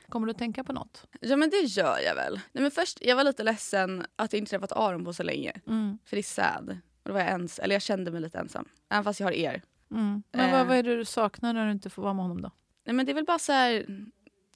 Kommer 0.08 0.26
du 0.26 0.30
att 0.30 0.38
tänka 0.38 0.64
på 0.64 0.72
något? 0.72 1.06
Ja 1.20 1.36
men 1.36 1.50
det 1.50 1.56
gör 1.56 1.98
jag 2.06 2.14
väl. 2.14 2.40
Nej, 2.52 2.62
men 2.62 2.70
först, 2.70 2.98
jag 3.02 3.16
var 3.16 3.24
lite 3.24 3.42
ledsen 3.42 4.06
att 4.16 4.32
jag 4.32 4.38
inte 4.38 4.50
träffat 4.50 4.72
Aron 4.72 5.04
på 5.04 5.12
så 5.12 5.22
länge. 5.22 5.52
Mm. 5.68 5.98
För 6.04 6.16
det 6.16 6.20
är 6.20 6.22
sad. 6.22 6.68
Och 7.02 7.08
då 7.08 7.12
var 7.12 7.20
jag 7.20 7.28
ens, 7.28 7.58
eller 7.58 7.74
jag 7.74 7.82
kände 7.82 8.10
mig 8.10 8.20
lite 8.20 8.38
ensam. 8.38 8.68
Även 8.90 9.04
fast 9.04 9.20
jag 9.20 9.26
har 9.26 9.32
er. 9.32 9.62
Mm. 9.90 10.22
Men 10.32 10.40
Eh. 10.48 10.52
vad, 10.52 10.66
vad 10.66 10.76
är 10.76 10.82
det 10.82 10.96
du 10.96 11.04
saknar 11.04 11.52
när 11.52 11.66
du 11.66 11.72
inte 11.72 11.90
får 11.90 12.02
vara 12.02 12.12
med 12.14 12.22
honom 12.24 12.42
då? 12.42 12.50
Nej 12.84 12.94
men 12.94 13.06
det 13.06 13.12
är 13.12 13.14
väl 13.14 13.24
bara 13.24 13.38
så 13.38 13.52
här, 13.52 13.86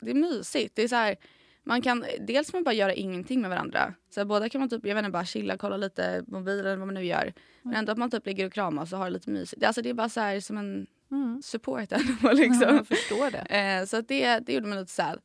det 0.00 0.10
är 0.10 0.14
mysigt. 0.14 0.76
Det 0.76 0.82
är 0.82 0.88
så 0.88 0.96
här, 0.96 1.16
man 1.62 1.82
kan, 1.82 2.04
dels 2.20 2.52
man 2.52 2.64
bara 2.64 2.74
göra 2.74 2.94
ingenting 2.94 3.40
med 3.40 3.50
varandra. 3.50 3.94
Så 4.10 4.20
här, 4.20 4.24
båda 4.24 4.48
kan 4.48 4.60
man 4.60 4.68
typ, 4.68 4.86
jag 4.86 4.94
vet 4.94 5.02
inte, 5.04 5.10
bara 5.12 5.24
chilla, 5.24 5.56
kolla 5.56 5.76
lite 5.76 6.24
mobilen 6.26 6.78
vad 6.78 6.88
man 6.88 6.94
nu 6.94 7.04
gör. 7.04 7.32
Men 7.62 7.74
ändå 7.74 7.92
att 7.92 7.98
man 7.98 8.10
typ 8.10 8.26
ligger 8.26 8.46
och 8.46 8.52
kramas 8.52 8.92
och 8.92 8.98
har 8.98 9.04
det 9.06 9.10
lite 9.12 9.30
mysigt. 9.30 9.64
Alltså 9.64 9.82
det 9.82 9.90
är 9.90 9.94
bara 9.94 10.08
så 10.08 10.20
här 10.20 10.40
som 10.40 10.58
en 10.58 10.86
Mm. 11.10 11.42
support 11.42 11.92
animal 11.92 12.16
Ja, 12.22 12.32
liksom. 12.32 12.84
förstår 12.84 13.30
det. 13.30 13.38
Eh, 13.56 13.84
så 13.86 14.00
det, 14.00 14.38
det 14.38 14.52
gjorde 14.52 14.66
mig 14.66 14.78
lite 14.78 14.92
sad. 14.92 15.18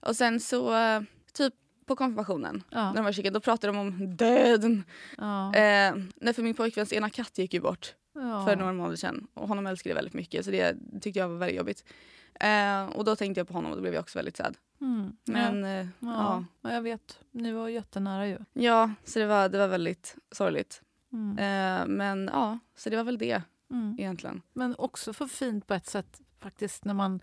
Och 0.00 0.16
sen 0.16 0.40
så, 0.40 0.72
typ 1.32 1.54
på 1.86 1.96
konfirmationen, 1.96 2.62
Ja. 2.70 2.88
när 2.88 2.94
de 2.94 3.04
var 3.04 3.12
kika, 3.12 3.30
då 3.30 3.40
pratade 3.40 3.72
de 3.72 3.78
om 3.78 4.16
döden. 4.16 4.84
Ja. 5.18 5.54
Eh, 5.54 5.94
nej, 6.16 6.34
för 6.34 6.42
min 6.42 6.54
pojkväns 6.54 6.92
ena 6.92 7.10
katt 7.10 7.38
gick 7.38 7.54
ju 7.54 7.60
bort 7.60 7.94
Ja. 8.14 8.44
för 8.46 8.56
några 8.56 8.72
månader 8.72 8.96
sedan. 8.96 9.26
Och 9.34 9.48
honom 9.48 9.66
älskade 9.66 9.90
jag 9.90 9.94
väldigt 9.96 10.14
mycket 10.14 10.44
så 10.44 10.50
det 10.50 10.76
tyckte 11.00 11.20
jag 11.20 11.28
var 11.28 11.36
väldigt 11.36 11.56
jobbigt. 11.58 11.84
Eh, 12.40 12.84
och 12.86 13.04
då 13.04 13.16
tänkte 13.16 13.40
jag 13.40 13.48
på 13.48 13.54
honom 13.54 13.70
och 13.70 13.76
då 13.76 13.80
blev 13.82 13.94
jag 13.94 14.00
också 14.00 14.18
väldigt 14.18 14.36
sad. 14.36 14.56
Mm. 14.80 15.12
Men 15.24 15.62
ja. 15.64 15.68
eh, 15.80 15.86
Ja. 15.86 15.88
ja. 16.00 16.44
ja, 16.62 16.72
jag 16.74 16.82
vet. 16.82 17.18
Ni 17.30 17.52
var 17.52 17.68
jättenära 17.68 18.26
ju. 18.26 18.38
ja, 18.52 18.90
så 19.04 19.18
det 19.18 19.26
var, 19.26 19.48
det 19.48 19.58
var 19.58 19.68
väldigt 19.68 20.16
sorgligt. 20.32 20.82
Mm. 21.12 21.38
Eh, 21.38 21.86
men 21.96 22.30
ja, 22.32 22.58
så 22.76 22.90
det 22.90 22.96
var 22.96 23.04
väl 23.04 23.18
det. 23.18 23.42
Mm. 23.70 23.96
egentligen. 23.98 24.42
Men 24.52 24.74
också 24.78 25.12
för 25.12 25.26
fint 25.26 25.66
på 25.66 25.74
ett 25.74 25.86
sätt 25.86 26.20
faktiskt 26.40 26.84
när 26.84 26.94
man 26.94 27.20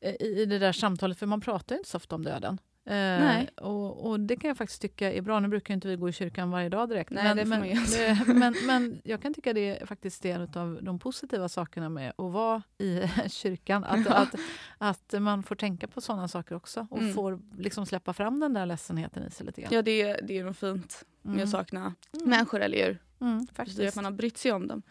eh, 0.00 0.14
i 0.22 0.44
det 0.46 0.58
där 0.58 0.72
samtalet, 0.72 1.18
för 1.18 1.26
man 1.26 1.40
pratar 1.40 1.74
ju 1.74 1.78
inte 1.78 1.90
så 1.90 1.96
ofta 1.96 2.14
om 2.14 2.24
döden. 2.24 2.58
Eh, 2.84 3.42
och, 3.56 4.06
och 4.10 4.20
det 4.20 4.36
kan 4.36 4.48
jag 4.48 4.56
faktiskt 4.56 4.82
tycka 4.82 5.12
är 5.12 5.20
bra. 5.22 5.40
Nu 5.40 5.48
brukar 5.48 5.74
inte 5.74 5.88
vi 5.88 5.96
gå 5.96 6.08
i 6.08 6.12
kyrkan 6.12 6.50
varje 6.50 6.68
dag 6.68 6.88
direkt. 6.88 7.10
Nej, 7.10 7.24
men, 7.24 7.36
det 7.36 7.44
men, 7.44 7.64
inte. 7.64 8.06
eh, 8.06 8.26
men, 8.28 8.54
men 8.66 9.00
jag 9.04 9.22
kan 9.22 9.34
tycka 9.34 9.52
det 9.52 9.78
är 9.80 9.86
faktiskt 9.86 10.24
en 10.24 10.42
av 10.54 10.78
de 10.82 10.98
positiva 10.98 11.48
sakerna 11.48 11.88
med 11.88 12.08
att 12.10 12.32
vara 12.32 12.62
i 12.78 13.02
kyrkan. 13.28 13.84
Att, 13.84 14.06
att, 14.06 14.34
att 14.78 15.14
man 15.22 15.42
får 15.42 15.54
tänka 15.54 15.86
på 15.88 16.00
sådana 16.00 16.28
saker 16.28 16.54
också 16.54 16.86
och 16.90 16.98
Mm. 16.98 17.14
får 17.14 17.40
liksom 17.58 17.86
släppa 17.86 18.12
fram 18.12 18.40
den 18.40 18.52
där 18.54 18.66
ledsenheten 18.66 19.26
i 19.26 19.30
sig 19.30 19.46
lite 19.46 19.60
grann. 19.60 19.70
Ja, 19.74 19.82
det, 19.82 20.02
är- 20.02 20.22
det 20.22 20.38
är 20.38 20.44
nog 20.44 20.56
fint 20.56 21.04
Mm. 21.24 21.42
att 21.42 21.50
sakna 21.50 21.94
Mm. 22.14 22.28
människor 22.30 22.60
eller 22.60 22.78
djur. 22.78 22.98
Mm, 23.20 23.46
det, 23.46 23.54
faktiskt. 23.54 23.80
att 23.80 23.94
man 23.96 24.04
har 24.04 24.12
brytt 24.12 24.38
sig 24.38 24.52
om 24.52 24.68
dem. 24.68 24.82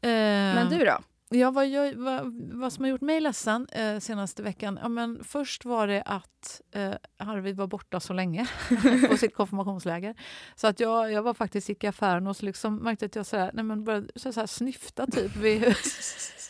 Eh, 0.00 0.10
Men 0.10 0.70
du 0.70 0.84
då? 0.84 0.98
Ja, 1.30 1.50
vad, 1.50 1.68
jag, 1.68 1.94
vad, 1.94 2.34
vad 2.52 2.72
som 2.72 2.84
har 2.84 2.90
gjort 2.90 3.00
mig 3.00 3.20
ledsen 3.20 3.66
eh, 3.72 3.98
senaste 3.98 4.42
veckan? 4.42 4.78
Ja, 4.82 4.88
men 4.88 5.24
först 5.24 5.64
var 5.64 5.86
det 5.86 6.02
att 6.02 6.60
eh, 6.74 6.92
Arvid 7.18 7.56
var 7.56 7.66
borta 7.66 8.00
så 8.00 8.12
länge 8.12 8.48
på 9.10 9.16
sitt 9.16 9.34
konfirmationsläger. 9.34 10.14
Så 10.56 10.66
att 10.66 10.80
jag, 10.80 11.12
jag 11.12 11.22
var 11.22 11.34
faktiskt 11.34 11.68
gick 11.68 11.84
i 11.84 11.86
affären 11.86 12.26
och 12.26 12.36
så 12.36 12.44
liksom 12.44 12.76
märkte 12.76 13.06
att 13.06 13.16
jag 13.16 13.26
sådär, 13.26 13.50
nej, 13.54 13.64
men 13.64 13.84
började 13.84 14.08
så 14.16 14.32
så 14.32 14.40
här 14.40 14.46
snyfta 14.46 15.06
typ 15.06 15.36
vid 15.36 15.74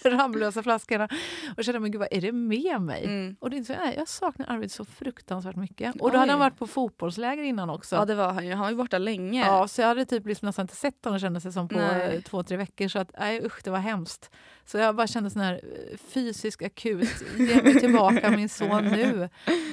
Ramlösa 0.10 0.62
flaskorna 0.62 1.08
och 1.56 1.64
kände 1.64 1.80
men 1.80 1.90
gud 1.90 1.98
vad 1.98 2.08
är 2.10 2.20
det 2.20 2.32
med 2.32 2.80
mig? 2.80 3.04
Mm. 3.04 3.36
Och 3.40 3.50
det 3.50 3.68
jag, 3.68 3.78
nej, 3.78 3.94
jag 3.98 4.08
saknar 4.08 4.46
Arvid 4.46 4.72
så 4.72 4.84
fruktansvärt 4.84 5.56
mycket. 5.56 6.00
Och 6.00 6.10
då 6.12 6.18
hade 6.18 6.28
Oj. 6.28 6.30
han 6.30 6.38
varit 6.40 6.58
på 6.58 6.66
fotbollsläger 6.66 7.42
innan 7.42 7.70
också. 7.70 7.96
Ja, 7.96 8.04
det 8.04 8.14
var 8.14 8.32
han 8.32 8.46
ju. 8.46 8.52
Han 8.52 8.60
var 8.60 8.70
ju 8.70 8.76
borta 8.76 8.98
länge. 8.98 9.40
Ja, 9.46 9.68
så 9.68 9.80
jag 9.80 9.88
hade 9.88 10.04
typ 10.04 10.26
liksom 10.26 10.46
nästan 10.46 10.62
inte 10.64 10.76
sett 10.76 11.04
honom 11.04 11.20
kändes 11.20 11.44
det 11.44 11.52
som 11.52 11.68
på 11.68 11.76
Nej. 11.76 12.22
två, 12.22 12.42
tre 12.42 12.56
veckor. 12.56 12.88
Så 12.88 12.98
att, 12.98 13.10
nej, 13.18 13.44
usch, 13.46 13.60
det 13.64 13.70
var 13.70 13.78
hemskt. 13.78 14.30
Så 14.64 14.78
jag 14.78 14.96
bara 14.96 15.06
kände 15.06 15.30
sån 15.30 15.42
här 15.42 15.54
eh, 15.54 15.96
fysisk 15.98 16.62
akut, 16.62 17.24
ge 17.38 17.62
mig 17.62 17.80
tillbaka 17.80 18.30
min 18.36 18.48
son 18.48 18.84
nu. 18.84 19.28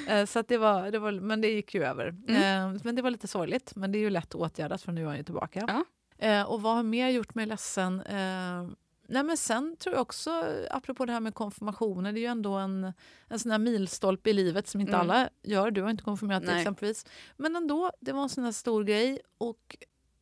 Eh, 0.08 0.26
Så 0.26 0.40
att 0.40 0.48
det 0.48 0.58
var, 0.58 0.92
det 0.92 1.00
var, 1.00 1.12
men 1.12 1.42
det 1.42 1.48
gick 1.48 1.74
ju 1.76 1.84
över. 1.84 2.08
Mm. 2.28 2.36
Eh, 2.76 2.82
Men 2.84 2.96
det 2.96 3.02
var 3.02 3.10
lite 3.12 3.28
sorgligt, 3.28 3.76
men 3.76 3.92
det 3.92 3.98
är 3.98 4.00
ju 4.00 4.10
lätt 4.10 4.36
åtgärdat 4.36 4.82
för 4.82 4.92
nu 4.92 5.02
är 5.02 5.06
han 5.08 5.18
ju 5.18 5.24
tillbaka. 5.24 5.64
Ja. 5.68 5.84
Eh, 6.28 6.42
Och 6.44 6.62
vad 6.62 6.76
har 6.76 6.84
mer 6.84 7.10
gjort 7.10 7.36
mig 7.36 7.46
ledsen? 7.46 8.02
Eh, 8.02 8.64
Nej, 9.08 9.24
men 9.24 9.38
sen 9.38 9.76
tror 9.80 9.96
jag 9.96 10.02
också, 10.02 10.44
apropå 10.72 11.06
det 11.06 11.14
här 11.14 11.20
med 11.20 11.34
konfirmationer, 11.36 12.12
det 12.14 12.20
är 12.20 12.22
ju 12.22 12.28
ändå 12.28 12.54
en, 12.54 12.94
en 13.28 13.40
sån 13.40 13.52
här 13.52 13.60
milstolpe 13.60 14.30
i 14.30 14.34
livet 14.34 14.68
som 14.68 14.82
inte 14.82 14.94
Mm. 14.94 15.02
alla 15.02 15.30
gör. 15.44 15.72
Du 15.72 15.82
har 15.82 15.90
inte 15.90 16.04
konfirmerat 16.04 16.44
dig 16.46 16.52
Nej. 16.54 16.62
exempelvis. 16.62 17.06
Men 17.38 17.56
ändå, 17.56 17.92
det 18.02 18.12
var 18.12 18.24
en 18.24 18.30
sån 18.30 18.44
här 18.44 18.52
stor 18.52 18.84
grej. 18.84 19.20
Och 19.38 19.78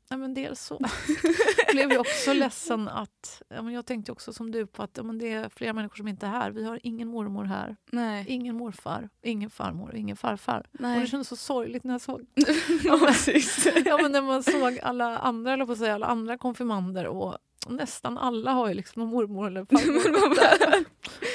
ja, 0.09 0.17
men 0.17 0.33
dels 0.33 0.61
så 0.61 0.79
blev 1.71 1.91
jag 1.91 1.99
också 2.01 2.33
ledsen 2.33 2.87
att... 2.87 3.41
Ja, 3.49 3.61
men 3.61 3.73
jag 3.73 3.85
tänkte 3.85 4.11
också 4.11 4.33
som 4.33 4.51
du 4.51 4.65
på 4.65 4.83
att 4.83 4.97
ja, 4.97 5.03
men 5.03 5.17
det 5.17 5.33
är 5.33 5.49
flera 5.49 5.73
människor 5.73 5.95
som 5.95 6.07
inte 6.07 6.25
är 6.25 6.29
här. 6.29 6.51
Vi 6.51 6.63
har 6.63 6.79
ingen 6.83 7.07
mormor 7.07 7.43
här, 7.43 7.75
Nej. 7.91 8.25
ingen 8.27 8.55
morfar, 8.55 9.09
ingen 9.21 9.49
farmor 9.49 9.89
och 9.89 9.97
ingen 9.97 10.17
farfar. 10.17 10.59
Och 10.71 10.77
det 10.77 10.87
Nej. 10.87 11.07
kändes 11.07 11.27
så 11.27 11.35
sorgligt 11.35 11.83
när 11.83 11.93
jag 11.93 12.01
såg 12.01 12.25
Ja, 12.83 12.99
precis. 13.07 13.67
ja, 13.85 13.99
men 14.01 14.11
när 14.11 14.21
man 14.21 14.43
såg 14.43 14.79
alla 14.79 15.17
andra, 15.17 15.53
eller 15.53 15.65
på 15.65 15.71
att 15.71 15.77
säga, 15.77 15.95
alla 15.95 16.07
andra 16.07 16.37
konfirmander 16.37 17.07
och 17.07 17.37
nästan 17.67 18.17
alla 18.17 18.51
har 18.51 18.67
ju 18.67 18.73
liksom 18.73 18.99
någon 18.99 19.09
mormor 19.09 19.47
eller 19.47 19.65
farmor. 19.69 20.85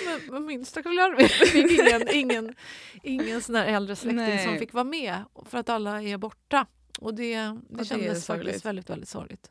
men, 0.04 0.32
men 0.32 0.46
min 0.46 0.64
stackars 0.64 0.94
Larvi 0.96 1.28
fick 1.28 1.80
ingen, 1.80 2.08
ingen, 2.12 2.54
ingen 3.02 3.42
sån 3.42 3.54
här 3.54 3.66
äldre 3.66 3.96
släkting 3.96 4.16
Nej. 4.16 4.44
som 4.44 4.58
fick 4.58 4.72
vara 4.72 4.84
med 4.84 5.24
för 5.44 5.58
att 5.58 5.68
alla 5.68 6.02
är 6.02 6.16
borta. 6.16 6.66
Och 7.00 7.14
det, 7.14 7.36
det 7.36 7.60
det 7.68 7.80
är 7.80 7.84
kändes 7.84 8.26
faktiskt 8.26 8.64
väldigt, 8.64 8.90
väldigt 8.90 9.08
sorgligt. 9.08 9.50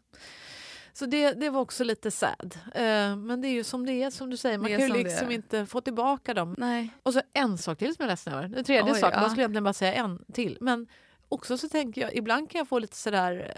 Så 0.94 1.06
det, 1.06 1.32
det 1.32 1.50
var 1.50 1.62
också 1.62 1.84
lite 1.84 2.12
sad. 2.12 2.58
Eh, 2.76 3.16
men 3.16 3.42
det 3.42 3.48
är 3.48 3.52
ju 3.52 3.64
som 3.64 3.86
det 3.86 4.04
är, 4.04 4.10
som 4.10 4.30
du 4.30 4.38
säger. 4.38 4.58
Man 4.58 4.72
Det 4.72 4.78
kan 4.78 4.82
ju 4.82 4.88
som 4.88 4.98
det 4.98 5.04
liksom 5.04 5.32
inte 5.32 5.66
få 5.66 5.82
tillbaka 5.82 6.34
dem. 6.34 6.56
Nej. 6.58 6.90
Och 7.04 7.14
så 7.14 7.22
en 7.34 7.58
sak 7.58 7.78
till 7.78 7.96
som 7.96 8.04
jag 8.04 8.08
är 8.08 8.12
ledsen 8.12 8.34
över. 8.34 8.48
Den 8.48 8.64
tredje 8.64 8.94
Oj, 8.94 9.00
saken, 9.00 9.16
ja. 9.16 9.22
man 9.22 9.30
skulle 9.30 9.42
egentligen 9.42 9.64
bara 9.64 9.74
säga 9.74 9.94
en 9.94 10.26
till. 10.34 10.58
Men 10.62 10.88
också 11.30 11.58
så 11.58 11.70
tänker 11.70 12.02
jag, 12.02 12.16
ibland 12.16 12.52
kan 12.52 12.60
jag 12.60 12.68
få 12.68 12.80
lite 12.80 12.98
sådär... 12.98 13.54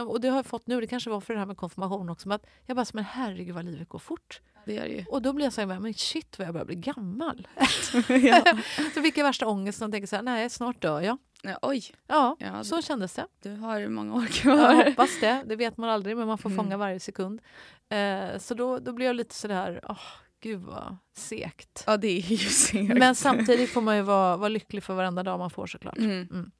Och 0.00 0.20
det 0.20 0.28
har 0.28 0.36
jag 0.36 0.46
fått 0.46 0.66
nu, 0.66 0.80
det 0.80 0.86
kanske 0.86 1.10
var 1.10 1.20
för 1.20 1.32
det 1.34 1.38
här 1.38 1.46
med 1.46 1.56
konfirmation 1.56 2.08
också. 2.08 2.28
Men 2.28 2.34
att 2.36 2.46
jag 2.66 2.76
bara, 2.76 2.86
men 2.92 3.04
herregud 3.04 3.54
vad 3.54 3.64
livet 3.64 3.88
går 3.88 3.98
fort. 3.98 4.40
Det 4.66 4.74
gör 4.74 4.82
det 4.82 4.88
ju. 4.94 5.04
Och 5.08 5.22
då 5.22 5.32
blir 5.32 5.46
jag 5.46 5.52
så 5.52 5.60
här, 5.60 5.80
men 5.80 5.94
shit 5.94 6.38
vad 6.38 6.46
jag 6.48 6.52
börjar 6.54 6.64
bli 6.66 6.76
gammal. 6.76 7.48
ja. 8.08 8.44
så 8.94 9.02
fick 9.02 9.16
jag 9.18 9.24
värsta 9.24 9.46
ångesten 9.46 9.86
och 9.86 9.92
tänker 9.92 10.06
så 10.06 10.16
här, 10.16 10.22
nej 10.22 10.50
snart 10.50 10.82
dör 10.82 11.00
jag. 11.00 11.18
Ja, 11.42 11.58
oj, 11.62 11.82
Ja, 12.06 12.36
Ja, 12.38 12.64
så 12.64 12.82
kändes 12.82 13.14
det. 13.14 13.26
du 13.42 13.50
har 13.56 13.88
många 13.88 14.14
år 14.14 14.22
Jag 14.22 14.30
kvar. 14.32 14.84
hoppas 14.84 15.10
det, 15.20 15.42
det 15.46 15.56
vet 15.56 15.76
man 15.76 15.90
aldrig 15.90 16.16
men 16.16 16.26
man 16.26 16.38
får 16.38 16.50
Mm. 16.50 16.64
fånga 16.64 16.76
varje 16.76 17.00
sekund. 17.00 17.40
Eh, 17.88 18.38
så 18.38 18.54
då, 18.54 18.78
då 18.78 18.92
blir 18.92 19.06
jag 19.06 19.16
lite 19.16 19.34
sådär, 19.34 19.80
åh 19.88 19.98
gud 20.40 20.60
vad 20.60 20.96
segt. 21.16 21.84
Ja, 21.86 21.96
det 21.96 22.08
är 22.08 22.20
ju 22.20 22.36
segt. 22.36 22.94
Men 22.98 23.14
samtidigt 23.14 23.70
får 23.70 23.80
man 23.80 23.96
ju 23.96 24.02
vara, 24.02 24.36
vara 24.36 24.48
lycklig 24.48 24.82
för 24.82 24.94
varenda 24.94 25.22
dag 25.22 25.38
man 25.38 25.50
får 25.50 25.66
såklart. 25.66 25.98
Mm. 25.98 26.50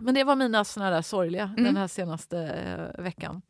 Men 0.00 0.14
det 0.14 0.24
var 0.24 0.36
mina 0.36 0.64
såna 0.64 0.90
där 0.90 1.02
sorgliga 1.02 1.44
Mm. 1.44 1.64
den 1.64 1.76
här 1.76 1.88
senaste 1.88 2.38
eh, 2.38 3.02
veckan. 3.04 3.42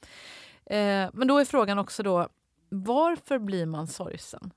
Eh, 0.67 1.11
men 1.13 1.29
då 1.29 1.39
är 1.39 1.45
frågan 1.45 1.79
också 1.79 2.03
då, 2.03 2.29
varför 2.69 3.39
blir 3.39 3.67
man 3.67 3.87
sorgsen? 3.87 4.51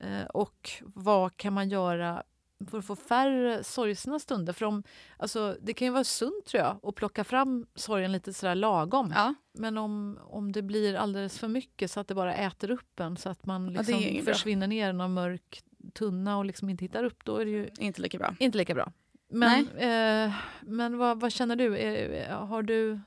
Eh, 0.00 0.24
och 0.24 0.70
vad 0.94 1.36
kan 1.36 1.52
man 1.52 1.68
göra 1.68 2.22
för 2.70 2.78
att 2.78 2.84
få 2.84 2.96
färre 2.96 3.64
sorgsna 3.64 4.18
stunder? 4.18 4.52
För 4.52 4.66
om, 4.66 4.82
alltså, 5.16 5.56
det 5.62 5.72
kan 5.74 5.86
ju 5.86 5.92
vara 5.92 6.04
sunt 6.04 6.44
tror 6.46 6.62
jag 6.62 6.80
att 6.82 6.94
plocka 6.94 7.24
fram 7.24 7.66
sorgen 7.74 8.12
lite 8.12 8.32
sådär 8.32 8.54
lagom. 8.54 9.12
Ja, 9.16 9.34
Men 9.52 9.78
om, 9.78 10.18
om 10.22 10.52
det 10.52 10.62
blir 10.62 10.94
alldeles 10.94 11.38
för 11.38 11.48
mycket 11.48 11.90
så 11.90 12.00
att 12.00 12.08
det 12.08 12.14
bara 12.14 12.34
äter 12.34 12.70
upp 12.70 13.00
en 13.00 13.16
så 13.16 13.28
att 13.28 13.46
man 13.46 13.72
liksom 13.72 14.00
bra. 14.24 14.32
försvinner 14.34 14.66
ner 14.66 14.90
i 14.90 14.92
någon 14.92 15.14
mörk 15.14 15.62
tunna 15.94 16.38
och 16.38 16.44
liksom 16.44 16.68
inte 16.68 16.84
hittar 16.84 17.04
upp, 17.04 17.24
då 17.24 17.36
är 17.36 17.44
det 17.44 17.50
ju 17.50 17.70
inte 17.78 18.02
lika 18.02 18.18
bra. 18.18 18.34
inte 18.38 18.58
lika 18.58 18.74
bra. 18.74 18.92
Men, 19.30 19.68
eh, 19.68 20.34
men 20.60 20.98
vad, 20.98 21.20
vad 21.20 21.32
känner 21.32 21.56
du? 21.56 21.78
Är, 21.78 22.28
har 22.32 22.62
du 22.62 23.00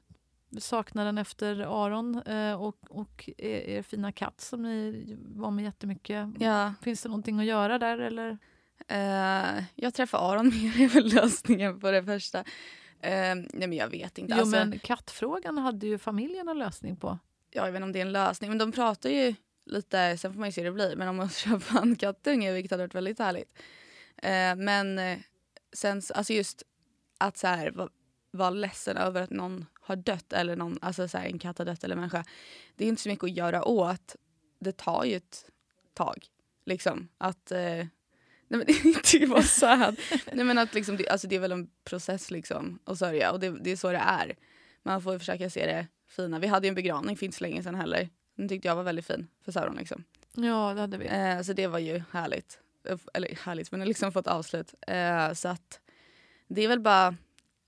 saknaden 0.59 1.17
efter 1.17 1.85
Aron 1.85 2.21
eh, 2.21 2.61
och, 2.61 2.77
och 2.89 3.29
er, 3.37 3.69
er 3.69 3.81
fina 3.81 4.11
katt 4.11 4.41
som 4.41 4.61
ni 4.61 5.05
var 5.35 5.51
med 5.51 5.63
jättemycket? 5.65 6.27
Ja, 6.39 6.73
Finns 6.81 7.01
det 7.03 7.09
någonting 7.09 7.39
att 7.39 7.45
göra 7.45 7.79
där? 7.79 7.97
Eller? 7.97 8.37
eh, 8.87 9.63
jag 9.75 9.93
träffar 9.93 10.31
Aron 10.33 10.47
mer 10.63 10.81
är 10.81 10.87
väl 10.87 11.13
lösningen 11.13 11.79
på 11.79 11.91
det 11.91 12.03
första. 12.03 12.39
Eh, 12.99 13.35
nej 13.35 13.67
men 13.67 13.73
jag 13.73 13.87
vet 13.87 14.17
inte. 14.17 14.33
Jo, 14.33 14.39
Alltså, 14.41 14.57
men 14.57 14.79
kattfrågan 14.79 15.57
hade 15.57 15.87
ju 15.87 15.97
familjen 15.97 16.47
en 16.49 16.59
lösning 16.59 16.95
på. 16.95 17.19
ja, 17.51 17.65
jag 17.65 17.71
vet 17.71 17.75
inte 17.75 17.83
om 17.85 17.91
det 17.91 17.99
är 17.99 18.05
en 18.05 18.11
lösning. 18.11 18.49
Men 18.49 18.57
de 18.57 18.71
pratar 18.71 19.09
ju 19.09 19.35
lite, 19.65 20.17
sen 20.17 20.33
får 20.33 20.39
man 20.39 20.47
ju 20.49 20.53
se 20.53 20.61
hur 20.61 20.65
det 20.69 20.73
blir. 20.75 20.95
Men 20.95 21.07
om 21.07 21.15
man 21.15 21.29
köper 21.43 21.81
en 21.81 21.95
kattunge, 21.95 22.53
vilket 22.53 22.71
hade 22.71 22.83
varit 22.83 22.95
väldigt 22.95 23.19
härligt. 23.19 23.53
Eh, 24.17 24.55
men 24.55 24.99
eh, 24.99 25.17
sen, 25.73 26.01
alltså 26.13 26.33
just 26.33 26.63
att 27.17 27.37
så 27.37 27.47
här, 27.47 27.89
vara 28.31 28.49
ledsen 28.49 28.97
över 28.97 29.21
att 29.21 29.29
någon 29.29 29.65
har 29.81 29.95
dött 29.95 30.33
eller 30.33 30.55
någon, 30.55 30.77
alltså 30.81 31.07
så 31.07 31.17
här, 31.17 31.25
en 31.25 31.39
katt 31.39 31.57
har 31.57 31.65
dött 31.65 31.83
eller 31.83 31.95
en 31.95 31.99
människa. 31.99 32.25
Det 32.75 32.85
är 32.85 32.89
inte 32.89 33.01
så 33.01 33.09
mycket 33.09 33.23
att 33.23 33.37
göra 33.37 33.65
åt. 33.65 34.15
Det 34.59 34.77
tar 34.77 35.03
ju 35.03 35.15
ett 35.15 35.45
tag. 35.93 36.25
Liksom. 36.65 37.07
Att... 37.17 37.51
Eh, 37.51 37.59
nej 38.47 38.65
men 38.65 38.95
det 39.11 39.27
bara 39.27 39.43
sad. 39.43 39.99
nej 40.33 40.45
men 40.45 40.57
att 40.57 40.73
liksom, 40.73 40.97
det, 40.97 41.09
alltså 41.09 41.27
det 41.27 41.35
är 41.35 41.39
väl 41.39 41.51
en 41.51 41.69
process 41.83 42.31
liksom 42.31 42.79
att 42.83 42.99
sörja 42.99 43.31
och 43.31 43.39
det, 43.39 43.49
det 43.49 43.71
är 43.71 43.75
så 43.75 43.91
det 43.91 43.97
är. 43.97 44.35
Man 44.83 45.01
får 45.01 45.13
ju 45.13 45.19
försöka 45.19 45.49
se 45.49 45.65
det 45.65 45.87
fina. 46.07 46.39
Vi 46.39 46.47
hade 46.47 46.67
ju 46.67 46.69
en 46.69 46.75
begravning 46.75 47.17
för 47.17 47.25
inte 47.25 47.37
så 47.37 47.43
länge 47.43 47.63
sedan 47.63 47.75
heller. 47.75 48.09
Den 48.35 48.49
tyckte 48.49 48.67
jag 48.67 48.75
var 48.75 48.83
väldigt 48.83 49.07
fin 49.07 49.27
för 49.45 49.51
Sauron 49.51 49.75
liksom. 49.75 50.03
Ja, 50.33 50.73
det 50.73 50.81
hade 50.81 50.97
vi. 50.97 51.07
Eh, 51.07 51.41
så 51.41 51.53
det 51.53 51.67
var 51.67 51.79
ju 51.79 52.03
härligt. 52.11 52.59
Eh, 52.85 52.97
Eller 53.13 53.35
härligt, 53.45 53.71
men 53.71 53.85
liksom 53.85 54.11
fått 54.11 54.27
avslut. 54.27 54.73
Eh, 54.87 55.33
så 55.33 55.47
att 55.47 55.79
det 56.47 56.61
är 56.61 56.67
väl 56.67 56.79
bara 56.79 57.15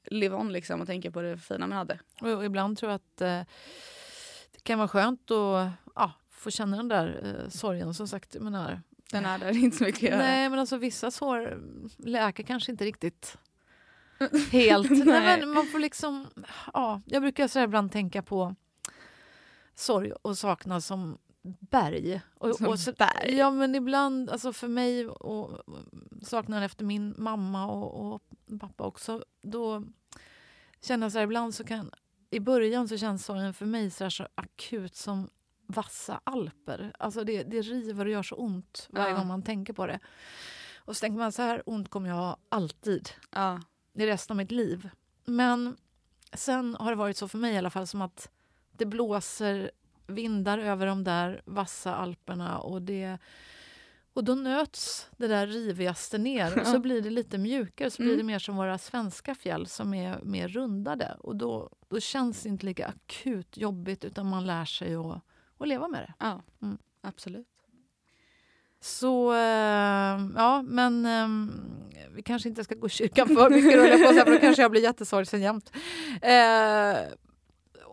live 0.05 0.35
on 0.35 0.51
liksom 0.51 0.81
och 0.81 0.87
tänka 0.87 1.11
på 1.11 1.21
det 1.21 1.37
fina 1.37 1.67
man 1.67 1.77
hade. 1.77 1.99
Och, 2.21 2.45
ibland 2.45 2.77
tror 2.77 2.91
jag 2.91 2.95
att 2.95 3.21
eh, 3.21 3.41
det 4.51 4.63
kan 4.63 4.77
vara 4.79 4.87
skönt 4.87 5.31
att 5.31 5.71
ja, 5.95 6.11
få 6.29 6.51
känna 6.51 6.77
den 6.77 6.87
där 6.87 7.35
eh, 7.43 7.49
sorgen. 7.49 7.93
Som 7.93 8.07
sagt, 8.07 8.35
menar, 8.39 8.81
Den 9.11 9.25
är 9.25 9.39
där, 9.39 9.57
inte 9.57 9.77
så 9.77 9.83
mycket 9.83 10.03
att 10.03 10.09
göra. 10.09 10.17
Nej, 10.17 10.49
men 10.49 10.59
alltså 10.59 10.77
vissa 10.77 11.11
sår 11.11 11.61
läker 11.97 12.43
kanske 12.43 12.71
inte 12.71 12.85
riktigt 12.85 13.37
helt. 14.51 14.89
Nej. 14.89 15.05
Nej. 15.05 15.39
men 15.39 15.49
man 15.49 15.67
får 15.67 15.79
liksom... 15.79 16.27
Ja, 16.73 17.01
jag 17.05 17.21
brukar 17.21 17.47
så 17.47 17.59
ibland 17.59 17.91
tänka 17.91 18.21
på 18.21 18.55
sorg 19.75 20.11
och 20.11 20.37
saknad 20.37 20.83
som 20.83 21.17
berg. 21.59 22.21
Och, 22.35 22.61
och 22.61 22.79
så, 22.79 22.91
berg? 22.93 23.35
Ja, 23.35 23.51
men 23.51 23.75
ibland, 23.75 24.29
alltså 24.29 24.53
för 24.53 24.67
mig 24.67 25.07
och 25.07 25.51
och 25.51 25.61
saknaden 26.21 26.63
efter 26.63 26.85
min 26.85 27.15
mamma 27.17 27.65
och, 27.71 28.13
och 28.13 28.23
pappa 28.59 28.83
också, 28.83 29.23
då 29.41 29.83
känner 30.81 31.05
jag 31.05 31.11
så 31.11 31.17
här, 31.17 31.23
ibland 31.23 31.55
så 31.55 31.63
kan... 31.63 31.91
I 32.29 32.39
början 32.39 32.87
så 32.87 32.97
känns 32.97 33.25
sorgen 33.25 33.53
för 33.53 33.65
mig 33.65 33.89
så, 33.91 34.03
här 34.03 34.09
så 34.09 34.27
akut 34.35 34.95
som 34.95 35.29
vassa 35.67 36.21
alper. 36.23 36.93
Alltså 36.99 37.23
det, 37.23 37.43
det 37.43 37.61
river 37.61 38.05
och 38.05 38.11
gör 38.11 38.23
så 38.23 38.35
ont 38.35 38.87
varje 38.91 39.09
Ja. 39.09 39.17
gång 39.17 39.27
man 39.27 39.43
tänker 39.43 39.73
på 39.73 39.87
det. 39.87 39.99
Och 40.77 40.97
så 40.97 40.99
tänker 41.01 41.19
man 41.19 41.31
så 41.31 41.41
här 41.41 41.63
ont 41.65 41.89
kommer 41.89 42.09
jag 42.09 42.15
ha 42.15 42.37
alltid 42.49 43.09
Ja. 43.31 43.61
i 43.93 44.05
resten 44.05 44.33
av 44.33 44.37
mitt 44.37 44.51
liv. 44.51 44.89
Men 45.25 45.77
sen 46.33 46.75
har 46.79 46.91
det 46.91 46.97
varit 46.97 47.17
så 47.17 47.27
för 47.27 47.37
mig 47.37 47.53
i 47.53 47.57
alla 47.57 47.69
fall 47.69 47.87
som 47.87 48.01
att 48.01 48.29
det 48.71 48.85
blåser 48.85 49.71
vindar 50.07 50.57
över 50.57 50.85
de 50.87 51.03
där 51.03 51.41
vassa 51.45 51.95
alperna 51.95 52.57
och 52.59 52.81
det 52.81 53.17
och 54.13 54.23
då 54.23 54.35
nöts 54.35 55.09
det 55.17 55.27
där 55.27 55.47
rivigaste 55.47 56.17
ner 56.17 56.59
och 56.61 56.67
så 56.67 56.79
blir 56.79 57.01
det 57.01 57.09
lite 57.09 57.37
mjukare. 57.37 57.91
Så 57.91 58.01
blir 58.01 58.13
Mm. 58.13 58.17
det 58.17 58.23
mer 58.33 58.39
som 58.39 58.55
våra 58.55 58.77
svenska 58.77 59.35
fjäll 59.35 59.67
som 59.67 59.93
är 59.93 60.19
mer 60.23 60.47
rundade. 60.47 61.15
Och 61.19 61.35
då, 61.35 61.69
då 61.89 61.99
känns 61.99 62.41
det 62.43 62.49
inte 62.49 62.65
lika 62.65 62.87
akut 62.87 63.57
jobbigt 63.57 64.05
utan 64.05 64.29
man 64.29 64.45
lär 64.45 64.65
sig 64.65 64.95
att, 64.95 65.21
att 65.57 65.67
leva 65.67 65.87
med 65.87 66.01
det. 66.01 66.13
Ja, 66.19 66.41
Mm. 66.61 66.77
absolut. 67.01 67.47
Så 68.81 69.33
eh, 69.33 70.19
ja, 70.35 70.61
men 70.67 71.05
eh, 71.05 71.27
vi 72.15 72.23
kanske 72.23 72.49
inte 72.49 72.63
ska 72.63 72.75
gå 72.75 72.87
i 72.87 72.89
kyrkan 72.89 73.27
för 73.27 73.49
mycket 73.49 73.73
på 74.07 74.13
för 74.23 74.31
då 74.31 74.37
kanske 74.39 74.61
jag 74.61 74.71
blir 74.71 74.81
jättesorgsen 74.83 75.41
jämt. 75.41 75.71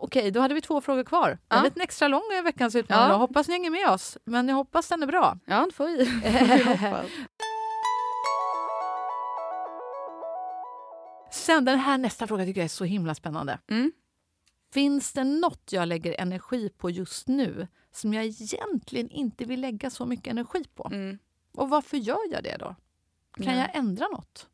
Okej, 0.03 0.31
då 0.31 0.39
hade 0.39 0.53
vi 0.53 0.61
två 0.61 0.81
frågor 0.81 1.03
kvar. 1.03 1.37
Ja. 1.49 1.55
är 1.59 1.63
lite 1.63 1.81
extra 1.83 2.07
lång 2.07 2.21
i 2.39 2.41
veckans 2.41 2.75
utmaning. 2.75 3.03
Ja. 3.05 3.11
Jag 3.11 3.17
hoppas 3.19 3.47
ni 3.47 3.53
hänger 3.53 3.69
med 3.69 3.89
oss, 3.89 4.17
men 4.25 4.47
jag 4.47 4.55
hoppas 4.55 4.87
den 4.87 5.03
är 5.03 5.07
bra. 5.07 5.37
Ja, 5.45 5.65
det 5.65 5.71
får 5.71 5.85
vi. 5.87 6.05
Sen 11.31 11.65
den 11.65 11.79
här 11.79 11.97
nästa 11.97 12.27
fråga 12.27 12.45
tycker 12.45 12.61
jag 12.61 12.65
är 12.65 12.69
så 12.69 12.83
himla 12.83 13.15
spännande. 13.15 13.59
Mm. 13.67 13.91
Finns 14.73 15.13
det 15.13 15.23
något 15.23 15.71
jag 15.71 15.87
lägger 15.87 16.21
energi 16.21 16.69
på 16.77 16.89
just 16.89 17.27
nu 17.27 17.67
som 17.91 18.13
jag 18.13 18.25
egentligen 18.25 19.09
inte 19.09 19.45
vill 19.45 19.61
lägga 19.61 19.89
så 19.89 20.05
mycket 20.05 20.27
energi 20.31 20.63
på? 20.75 20.89
Mm. 20.91 21.17
Och 21.53 21.69
varför 21.69 21.97
gör 21.97 22.31
jag 22.31 22.43
det 22.43 22.57
då? 22.59 22.75
Kan 23.43 23.55
Ja. 23.55 23.61
jag 23.61 23.75
ändra 23.75 24.07
något? 24.07 24.47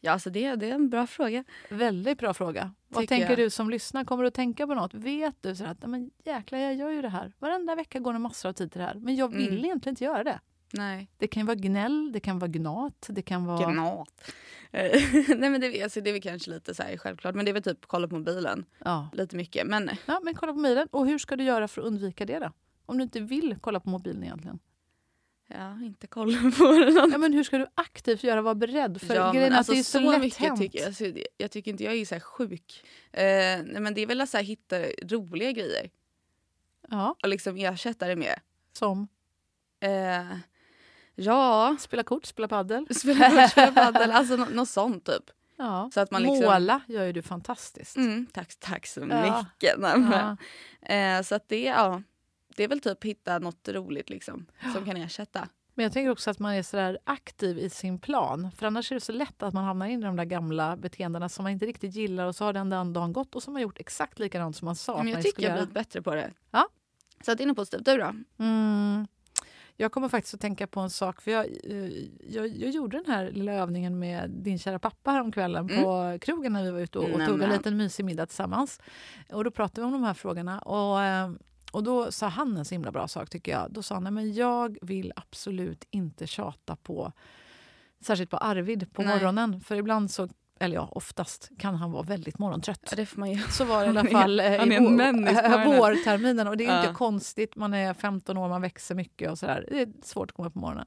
Ja, 0.00 0.12
alltså 0.12 0.30
det, 0.30 0.54
det 0.56 0.70
är 0.70 0.74
en 0.74 0.88
bra 0.90 1.06
fråga. 1.06 1.44
Väldigt 1.70 2.18
bra 2.18 2.34
fråga. 2.34 2.74
Vad 2.88 3.00
Tycker 3.02 3.08
tänker 3.16 3.28
jag. 3.30 3.38
du 3.38 3.50
som 3.50 3.70
lyssnar? 3.70 4.04
Kommer 4.04 4.22
du 4.22 4.28
att 4.28 4.34
tänka 4.34 4.66
på 4.66 4.74
något? 4.74 4.94
Vet 4.94 5.42
du 5.42 5.56
så 5.56 5.64
att 5.64 5.80
"Nej, 5.80 5.88
men 5.90 6.10
jäklar, 6.24 6.58
jag 6.58 6.74
gör 6.74 6.90
ju 6.90 7.02
det 7.02 7.08
här. 7.08 7.32
Varenda 7.38 7.74
vecka 7.74 7.98
går 7.98 8.12
det 8.12 8.18
massor 8.18 8.48
av 8.48 8.52
tid 8.52 8.72
till 8.72 8.78
det 8.80 8.86
här. 8.86 8.94
Men 8.94 9.16
jag 9.16 9.28
vill 9.28 9.48
Mm. 9.48 9.64
egentligen 9.64 9.92
inte 9.92 10.04
göra 10.04 10.24
det. 10.24 10.40
Nej. 10.72 11.10
Det 11.18 11.26
kan 11.26 11.46
vara 11.46 11.54
gnäll, 11.56 12.10
det 12.12 12.20
kan 12.20 12.38
vara 12.38 12.48
gnat, 12.48 13.06
det 13.10 13.22
kan 13.22 13.44
vara... 13.44 13.72
Gnat. 13.72 14.32
Eh, 14.72 15.02
Nej, 15.38 15.50
men 15.50 15.60
det, 15.60 15.82
alltså, 15.82 16.00
det 16.00 16.10
är 16.10 16.12
väl 16.12 16.22
kanske 16.22 16.50
lite 16.50 16.74
så 16.74 16.82
här 16.82 16.96
självklart. 16.96 17.34
Men 17.34 17.44
det 17.44 17.50
är 17.50 17.52
väl 17.52 17.62
typ 17.62 17.86
kolla 17.86 18.08
på 18.08 18.14
mobilen 18.14 18.64
Ja. 18.84 19.08
lite 19.12 19.36
mycket. 19.36 19.66
Men 19.66 19.90
ja, 20.06 20.20
men 20.24 20.34
kolla 20.34 20.52
på 20.52 20.58
mobilen. 20.58 20.88
Och 20.90 21.06
hur 21.06 21.18
ska 21.18 21.36
du 21.36 21.44
göra 21.44 21.68
för 21.68 21.80
att 21.80 21.86
undvika 21.86 22.26
det 22.26 22.38
då? 22.38 22.52
Om 22.86 22.96
du 22.98 23.02
inte 23.02 23.20
vill 23.20 23.56
kolla 23.60 23.80
på 23.80 23.88
mobilen 23.90 24.24
egentligen. 24.24 24.58
Ja, 25.48 25.80
inte 25.82 26.06
kolla 26.06 26.38
på 26.58 26.64
den. 26.72 27.10
Ja, 27.12 27.18
men 27.18 27.32
hur 27.32 27.42
ska 27.44 27.58
du 27.58 27.66
aktivt 27.74 28.22
göra? 28.22 28.42
Vara 28.42 28.54
beredd? 28.54 29.00
För 29.00 29.14
ja, 29.14 29.32
grejen 29.32 29.52
alltså, 29.52 29.72
att 29.72 29.76
det 29.76 29.80
är 29.80 29.84
så, 29.84 29.98
så 29.98 30.10
lätt 30.10 30.20
mycket 30.20 30.38
hänt. 30.38 30.60
tycker 30.60 30.78
jag. 30.78 30.86
Alltså, 30.86 31.04
det- 31.04 31.26
jag 31.36 31.50
tycker 31.50 31.70
inte 31.70 31.84
jag 31.84 31.94
är 31.94 32.04
så 32.04 32.20
sjuk. 32.20 32.84
Eh, 33.12 33.22
nej, 33.64 33.80
men 33.80 33.94
det 33.94 34.00
är 34.00 34.06
väl 34.06 34.20
att 34.20 34.28
så 34.28 34.36
här, 34.36 34.44
hitta 34.44 34.76
roliga 35.02 35.52
grejer 35.52 35.90
Ja, 36.88 37.14
och 37.22 37.28
liksom 37.28 37.56
ersätta 37.56 38.06
det 38.08 38.16
med. 38.16 38.40
som 38.72 39.08
Eh, 39.80 40.36
ja, 41.14 41.76
spela 41.80 42.02
kort, 42.02 42.26
spela 42.26 42.48
padel. 42.48 42.86
spela 42.94 43.30
kort, 43.30 43.50
spela 43.50 43.72
padel, 43.72 44.10
alltså 44.12 44.36
nå- 44.36 44.46
något 44.52 44.68
sånt 44.68 45.04
typ. 45.04 45.30
Ja. 45.56 45.90
Så 45.94 46.00
att 46.00 46.10
man 46.10 46.22
liksom- 46.22 46.44
Måla 46.44 46.80
gör 46.88 47.04
ju 47.04 47.12
du 47.12 47.22
fantastiskt. 47.22 47.96
Mm, 47.96 48.26
tack, 48.32 48.54
tack 48.58 48.86
så 48.86 49.00
Ja. 49.00 49.44
mycket. 49.44 49.78
Men, 49.78 50.12
Ja. 50.12 50.36
eh, 50.94 51.22
så 51.22 51.34
att 51.34 51.48
det, 51.48 51.62
ja, 51.64 52.02
det 52.58 52.64
är 52.64 52.68
väl 52.68 52.80
typ 52.80 53.04
hitta 53.04 53.38
något 53.38 53.68
roligt 53.68 54.10
liksom, 54.10 54.46
som 54.74 54.84
kan 54.84 54.96
ersätta. 54.96 55.48
Men 55.74 55.82
jag 55.82 55.92
tänker 55.92 56.10
också 56.10 56.30
att 56.30 56.38
man 56.38 56.54
är 56.54 56.62
så 56.62 56.76
där 56.76 56.98
aktiv 57.04 57.58
i 57.58 57.70
sin 57.70 57.98
plan. 57.98 58.50
För 58.56 58.66
annars 58.66 58.92
är 58.92 58.96
det 58.96 59.00
så 59.00 59.12
lätt 59.12 59.42
att 59.42 59.54
man 59.54 59.64
hamnar 59.64 59.86
in 59.86 60.02
i 60.02 60.06
de 60.06 60.16
där 60.16 60.24
gamla 60.24 60.76
beteendena 60.76 61.28
som 61.28 61.42
man 61.42 61.52
inte 61.52 61.66
riktigt 61.66 61.94
gillar 61.94 62.26
och 62.26 62.36
så 62.36 62.44
har 62.44 62.52
den 62.52 62.70
dagen 62.70 63.12
gått 63.12 63.34
och 63.34 63.42
så 63.42 63.52
har 63.52 63.60
gjort 63.60 63.80
exakt 63.80 64.18
likadant 64.18 64.56
som 64.56 64.66
man 64.66 64.76
sa 64.76 65.02
Men 65.02 65.12
jag 65.12 65.22
tycker 65.22 65.42
jag 65.42 65.52
blivit 65.52 65.74
bättre 65.74 66.02
på 66.02 66.14
det. 66.14 66.32
Ja. 66.50 66.68
Så 67.24 67.32
att 67.32 67.38
det 67.38 67.44
är 67.44 67.46
något 67.46 67.56
positivt. 67.56 67.84
Du 67.84 67.96
då? 67.96 68.14
Mm. 68.38 69.06
Jag 69.76 69.92
kommer 69.92 70.08
faktiskt 70.08 70.34
att 70.34 70.40
tänka 70.40 70.66
på 70.66 70.80
en 70.80 70.90
sak. 70.90 71.20
För 71.20 71.30
jag, 71.30 71.46
eh, 71.46 71.90
jag, 72.20 72.48
jag 72.48 72.70
gjorde 72.70 72.96
den 72.96 73.14
här 73.14 73.30
lilla 73.30 73.52
övningen 73.52 73.98
med 73.98 74.30
din 74.30 74.58
kära 74.58 74.78
pappa 74.78 75.10
häromkvällen 75.10 75.68
på 75.68 76.18
krogen 76.20 76.52
när 76.52 76.62
vi 76.62 76.70
var 76.70 76.80
ute 76.80 76.98
och, 76.98 77.04
och 77.04 77.10
tog 77.10 77.34
en 77.34 77.42
Mm. 77.42 77.50
Liten 77.50 77.76
mysig 77.76 78.04
middag 78.04 78.26
tillsammans. 78.26 78.80
Och 79.32 79.44
då 79.44 79.50
pratade 79.50 79.80
vi 79.80 79.86
om 79.86 79.92
de 79.92 80.02
här 80.02 80.14
frågorna. 80.14 80.58
Och, 80.58 81.02
eh, 81.02 81.30
och 81.72 81.82
då 81.82 82.12
sa 82.12 82.28
han 82.28 82.56
en 82.56 82.64
så 82.64 82.74
himla 82.74 82.92
bra 82.92 83.08
sak 83.08 83.30
tycker 83.30 83.52
jag. 83.52 83.66
Då 83.70 83.82
sa 83.82 83.94
han, 83.94 84.02
nej 84.04 84.12
men 84.12 84.32
jag 84.34 84.78
vill 84.82 85.12
absolut 85.16 85.84
inte 85.90 86.26
tjata 86.26 86.76
på, 86.76 87.12
särskilt 88.00 88.30
på 88.30 88.36
Arvid 88.36 88.92
på 88.92 89.02
Nej. 89.02 89.14
morgonen. 89.14 89.60
För 89.60 89.76
ibland 89.76 90.10
så, 90.10 90.28
eller 90.60 90.74
ja, 90.76 90.88
oftast 90.92 91.50
kan 91.58 91.74
han 91.74 91.92
vara 91.92 92.02
väldigt 92.02 92.38
morgontrött. 92.38 92.80
Ja, 92.90 92.96
det 92.96 93.06
får 93.06 93.20
man 93.20 93.30
ju. 93.32 93.42
Så 93.50 93.64
var 93.64 93.80
det 93.80 93.86
i 93.86 93.88
alla 93.88 94.04
fall 94.04 94.40
eh, 94.40 94.46
i 94.46 94.48
här. 95.34 95.78
vårterminen. 95.78 96.48
Och 96.48 96.56
det 96.56 96.66
är 96.66 96.74
Ja. 96.76 96.80
inte 96.80 96.94
konstigt, 96.94 97.56
man 97.56 97.74
är 97.74 97.94
15 97.94 98.36
år, 98.36 98.48
man 98.48 98.62
växer 98.62 98.94
mycket 98.94 99.30
och 99.30 99.38
sådär. 99.38 99.64
Det 99.70 99.80
är 99.80 99.88
svårt 100.02 100.30
att 100.30 100.36
komma 100.36 100.48
upp 100.48 100.54
på 100.54 100.60
morgonen. 100.60 100.86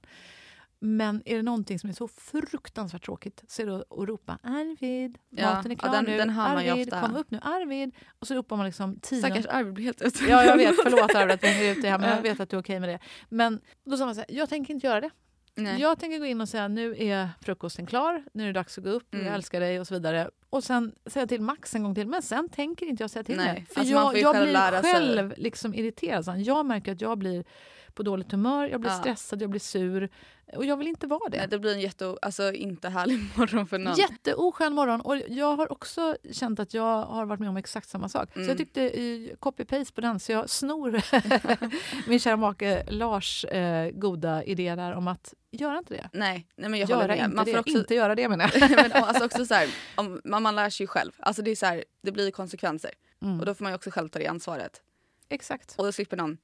Men 0.83 1.21
är 1.25 1.35
det 1.35 1.41
någonting 1.43 1.79
som 1.79 1.89
är 1.89 1.93
så 1.93 2.07
fruktansvärt 2.07 3.05
tråkigt 3.05 3.43
så 3.47 3.61
är 3.61 3.65
det 3.65 3.75
att 3.75 3.85
ropa 3.91 4.39
Arvid, 4.43 5.17
Ja, 5.29 5.53
maten 5.55 5.71
är 5.71 5.75
ja, 5.75 5.79
klar 5.79 5.91
den- 5.91 6.05
nu. 6.05 6.17
den 6.17 6.29
Arvid, 6.39 6.91
kom 6.91 7.15
upp 7.15 7.31
nu. 7.31 7.39
Arvid. 7.41 7.95
Och 8.19 8.27
så 8.27 8.33
ropar 8.35 8.57
man 8.57 8.65
liksom 8.65 8.99
tio... 9.01 9.19
Stackars 9.19 9.45
Arvid 9.45 9.73
blir 9.73 9.85
helt 9.85 10.01
ute. 10.01 10.25
Ja, 10.29 10.43
jag 10.45 10.57
vet. 10.57 10.75
Förlåt 10.83 11.15
Arvid 11.15 11.33
att 11.33 11.43
jag 11.43 11.49
hänger 11.49 11.71
ut 11.71 11.81
dig 11.81 11.91
här, 11.91 11.99
men 11.99 12.09
jag 12.09 12.17
Ja. 12.17 12.21
vet 12.21 12.39
att 12.39 12.49
du 12.49 12.57
är 12.57 12.61
okej 12.61 12.79
med 12.79 12.89
det. 12.89 12.99
Men 13.29 13.59
då 13.85 13.97
sa 13.97 14.05
man 14.05 14.15
så 14.15 14.21
här, 14.21 14.31
jag 14.37 14.49
tänker 14.49 14.73
inte 14.73 14.87
göra 14.87 15.01
det. 15.01 15.09
Nej. 15.55 15.81
Jag 15.81 15.99
tänker 15.99 16.19
gå 16.19 16.25
in 16.25 16.41
och 16.41 16.49
säga 16.49 16.67
nu 16.67 16.95
är 16.97 17.29
frukosten 17.41 17.85
klar, 17.85 18.23
nu 18.33 18.43
är 18.43 18.47
det 18.47 18.53
dags 18.53 18.77
att 18.77 18.83
gå 18.83 18.89
upp, 18.89 19.13
Mm. 19.13 19.25
jag 19.25 19.35
älskar 19.35 19.59
dig 19.59 19.79
och 19.79 19.87
så 19.87 19.93
vidare. 19.93 20.29
Och 20.49 20.63
sen 20.63 20.95
säga 21.05 21.27
till 21.27 21.41
Max 21.41 21.75
en 21.75 21.83
gång 21.83 21.95
till, 21.95 22.07
men 22.07 22.21
sen 22.21 22.49
tänker 22.49 22.85
inte 22.85 23.03
jag 23.03 23.09
säga 23.09 23.23
till 23.23 23.37
Nej, 23.37 23.53
dig. 23.53 23.65
För 23.69 23.79
alltså 23.79 23.93
jag, 23.93 24.17
jag 24.17 24.35
själv 24.35 24.49
blir 24.49 24.81
själv 24.93 25.33
liksom 25.37 25.73
irriterad. 25.73 26.39
Jag 26.41 26.65
märker 26.65 26.91
att 26.91 27.01
jag 27.01 27.17
blir 27.17 27.45
på 27.95 28.03
dåligt 28.03 28.31
humör, 28.31 28.67
jag 28.67 28.81
blir 28.81 28.91
Ja. 28.91 28.97
stressad, 28.99 29.41
jag 29.41 29.49
blir 29.49 29.59
sur. 29.59 30.09
Och 30.55 30.65
jag 30.65 30.77
vill 30.77 30.87
inte 30.87 31.07
vara 31.07 31.29
det. 31.29 31.37
Nej, 31.37 31.47
det 31.47 31.59
blir 31.59 31.73
en 31.73 31.79
jätte, 31.81 32.17
alltså, 32.21 32.53
inte 32.53 32.89
härlig 32.89 33.19
morgon 33.37 33.67
för 33.67 33.77
någon. 33.79 33.95
Jätteoskön 33.95 34.73
morgon. 34.73 35.01
Och 35.01 35.17
jag 35.27 35.55
har 35.55 35.71
också 35.71 36.15
känt 36.31 36.59
att 36.59 36.73
jag 36.73 37.05
har 37.05 37.25
varit 37.25 37.39
med 37.39 37.49
om 37.49 37.57
exakt 37.57 37.89
samma 37.89 38.09
sak. 38.09 38.29
Så 38.33 38.39
Mm. 38.39 38.49
jag 38.49 38.57
tyckte 38.57 38.81
eh, 38.89 39.35
copy-paste 39.39 39.93
på 39.93 40.01
den. 40.01 40.19
Så 40.19 40.31
jag 40.31 40.49
snor 40.49 41.01
min 42.09 42.19
kära 42.19 42.37
make 42.37 42.83
Lars 42.89 43.45
eh, 43.45 43.91
goda 43.91 44.43
idé 44.43 44.75
där 44.75 44.93
om 44.93 45.07
att 45.07 45.33
göra 45.51 45.77
inte 45.77 45.93
det. 45.93 46.09
Nej, 46.13 46.47
nej 46.55 46.69
men 46.69 46.79
jag 46.79 46.89
göra 46.89 47.01
håller 47.01 47.15
med. 47.15 47.23
inte 47.25 47.35
Man 47.35 47.45
det. 47.45 47.51
får 47.51 47.59
också, 47.59 47.77
Inte 47.77 47.95
göra 47.95 48.15
det 48.15 48.29
menar 48.29 48.51
jag. 48.59 48.71
men 48.71 48.91
alltså 49.03 49.25
också 49.25 49.45
så 49.45 49.53
här, 49.53 49.69
om, 49.95 50.21
man, 50.23 50.43
man 50.43 50.55
lär 50.55 50.69
sig 50.69 50.83
ju 50.83 50.87
själv. 50.87 51.11
Alltså 51.19 51.41
det, 51.41 51.51
är 51.51 51.55
så 51.55 51.65
här, 51.65 51.83
det 52.01 52.11
blir 52.11 52.31
konsekvenser. 52.31 52.91
Mm. 53.21 53.39
Och 53.39 53.45
då 53.45 53.53
får 53.53 53.63
man 53.63 53.73
också 53.73 53.89
själv 53.91 54.09
ta 54.09 54.19
det 54.19 54.27
ansvaret. 54.27 54.81
Exakt. 55.29 55.75
Och 55.77 55.85
då 55.85 55.91
slipper 55.91 56.17
någon... 56.17 56.37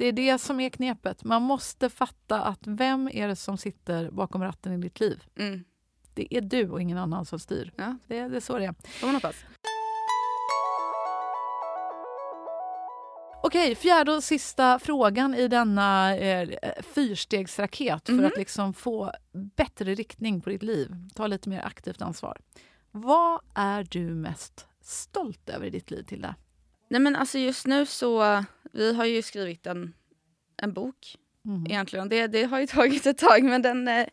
Det 0.00 0.06
är 0.06 0.12
det 0.12 0.38
som 0.38 0.60
är 0.60 0.70
knepet. 0.70 1.24
Man 1.24 1.42
måste 1.42 1.90
fatta 1.90 2.42
att 2.42 2.60
vem 2.66 3.08
är 3.12 3.28
det 3.28 3.36
som 3.36 3.56
sitter 3.58 4.10
bakom 4.10 4.42
ratten 4.42 4.72
i 4.72 4.76
ditt 4.76 5.00
liv? 5.00 5.24
Mm, 5.38 5.64
Det 6.14 6.34
är 6.36 6.40
du 6.40 6.70
och 6.70 6.80
ingen 6.82 6.98
annan 6.98 7.24
som 7.24 7.38
styr. 7.38 7.72
ja, 7.76 7.96
Det, 8.06 8.28
det 8.28 8.36
är 8.36 8.40
så 8.40 8.58
det 8.58 8.64
är. 8.64 8.74
Okej, 13.42 13.74
fjärde 13.74 14.12
och 14.12 14.24
sista 14.24 14.78
frågan 14.78 15.34
i 15.34 15.48
denna 15.48 16.16
eh, 16.16 16.48
fyrstegsraket 16.94 18.06
för 18.06 18.12
Mhm. 18.12 18.24
att 18.26 18.36
liksom 18.36 18.74
få 18.74 19.12
bättre 19.56 19.94
riktning 19.94 20.40
på 20.40 20.50
ditt 20.50 20.62
liv. 20.62 20.94
Ta 21.14 21.26
lite 21.26 21.48
mer 21.48 21.60
aktivt 21.66 22.02
ansvar. 22.02 22.38
Vad 22.90 23.40
är 23.54 23.84
du 23.90 24.00
mest 24.14 24.66
stolt 24.82 25.48
över 25.48 25.66
i 25.66 25.70
ditt 25.70 25.90
liv, 25.90 26.02
Tilda? 26.02 26.34
Nej 26.90 27.00
men 27.00 27.16
alltså 27.16 27.38
just 27.38 27.66
nu 27.66 27.86
så, 27.86 28.44
vi 28.72 28.94
har 28.94 29.04
ju 29.04 29.22
skrivit 29.22 29.66
en, 29.66 29.94
en 30.56 30.72
bok 30.72 31.16
Mm. 31.44 31.66
egentligen. 31.66 32.08
Det, 32.08 32.26
det 32.26 32.44
har 32.44 32.60
ju 32.60 32.66
tagit 32.66 33.06
ett 33.06 33.18
tag 33.18 33.44
men 33.44 33.62
den, 33.62 33.88
eh, 33.88 34.06